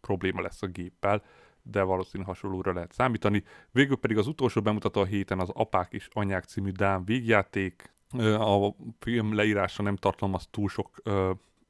probléma 0.00 0.40
lesz 0.40 0.62
a 0.62 0.66
géppel, 0.66 1.24
de 1.62 1.82
valószínű 1.82 2.24
hasonlóra 2.24 2.72
lehet 2.72 2.92
számítani. 2.92 3.44
Végül 3.70 3.96
pedig 3.96 4.18
az 4.18 4.26
utolsó 4.26 4.60
bemutató 4.60 5.00
a 5.00 5.04
héten 5.04 5.38
az 5.38 5.50
Apák 5.52 5.92
és 5.92 6.08
Anyák 6.12 6.44
című 6.44 6.70
Dán 6.70 7.04
végjáték. 7.04 7.94
A 8.38 8.74
film 8.98 9.34
leírása 9.34 9.82
nem 9.82 9.96
tartalmaz 9.96 10.46
túl 10.50 10.68
sok 10.68 11.02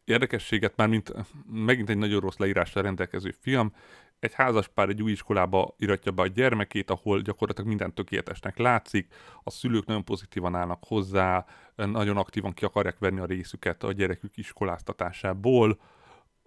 érdekességet, 0.06 0.76
már 0.76 0.88
mint 0.88 1.12
megint 1.52 1.90
egy 1.90 1.98
nagyon 1.98 2.20
rossz 2.20 2.36
leírással 2.36 2.82
rendelkező 2.82 3.34
film. 3.40 3.72
Egy 4.18 4.34
házas 4.34 4.68
pár 4.68 4.88
egy 4.88 5.02
új 5.02 5.10
iskolába 5.10 5.74
iratja 5.78 6.12
be 6.12 6.22
a 6.22 6.26
gyermekét, 6.26 6.90
ahol 6.90 7.20
gyakorlatilag 7.20 7.68
minden 7.68 7.94
tökéletesnek 7.94 8.58
látszik, 8.58 9.14
a 9.42 9.50
szülők 9.50 9.86
nagyon 9.86 10.04
pozitívan 10.04 10.54
állnak 10.54 10.84
hozzá, 10.86 11.46
nagyon 11.74 12.16
aktívan 12.16 12.52
ki 12.52 12.64
akarják 12.64 12.98
venni 12.98 13.20
a 13.20 13.24
részüket 13.24 13.82
a 13.82 13.92
gyerekük 13.92 14.36
iskoláztatásából, 14.36 15.80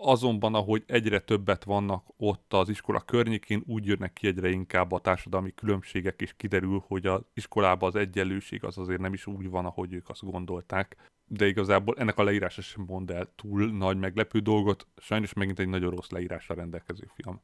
azonban 0.02 0.56
ahogy 0.56 0.84
egyre 0.88 1.20
többet 1.20 1.64
vannak 1.64 2.06
ott 2.18 2.54
az 2.54 2.70
iskola 2.70 3.00
környékén, 3.00 3.64
úgy 3.66 3.86
jönnek 3.86 4.14
ki 4.14 4.28
egyre 4.28 4.50
inkább 4.50 4.92
a 4.92 5.00
társadalmi 5.00 5.54
különbségek, 5.54 6.22
és 6.22 6.34
kiderül, 6.38 6.84
hogy 6.88 7.06
az 7.06 7.22
iskolában 7.34 7.90
az 7.90 7.96
egyenlőség 7.96 8.64
az 8.64 8.78
azért 8.78 9.00
nem 9.00 9.14
is 9.14 9.28
úgy 9.28 9.50
van, 9.50 9.66
ahogy 9.66 9.94
ők 9.94 10.10
azt 10.10 10.32
gondolták. 10.32 10.96
De 11.28 11.48
igazából 11.48 11.96
ennek 11.98 12.18
a 12.18 12.24
leírása 12.24 12.62
sem 12.62 12.84
mond 12.88 13.12
el 13.12 13.32
túl 13.36 13.72
nagy 13.72 13.98
meglepő 13.98 14.40
dolgot, 14.40 14.88
sajnos 14.98 15.34
megint 15.34 15.60
egy 15.60 15.68
nagyon 15.68 15.90
rossz 15.90 16.10
leírásra 16.10 16.56
rendelkező 16.56 17.10
film. 17.14 17.40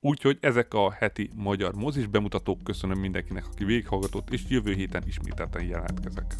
Úgyhogy 0.00 0.38
ezek 0.40 0.74
a 0.74 0.92
heti 0.92 1.30
magyar 1.34 1.74
mozis 1.74 2.06
bemutatók, 2.06 2.62
köszönöm 2.62 2.98
mindenkinek, 2.98 3.46
aki 3.46 3.64
végighallgatott, 3.64 4.30
és 4.30 4.44
jövő 4.48 4.72
héten 4.72 5.02
ismételten 5.06 5.64
jelentkezek. 5.64 6.34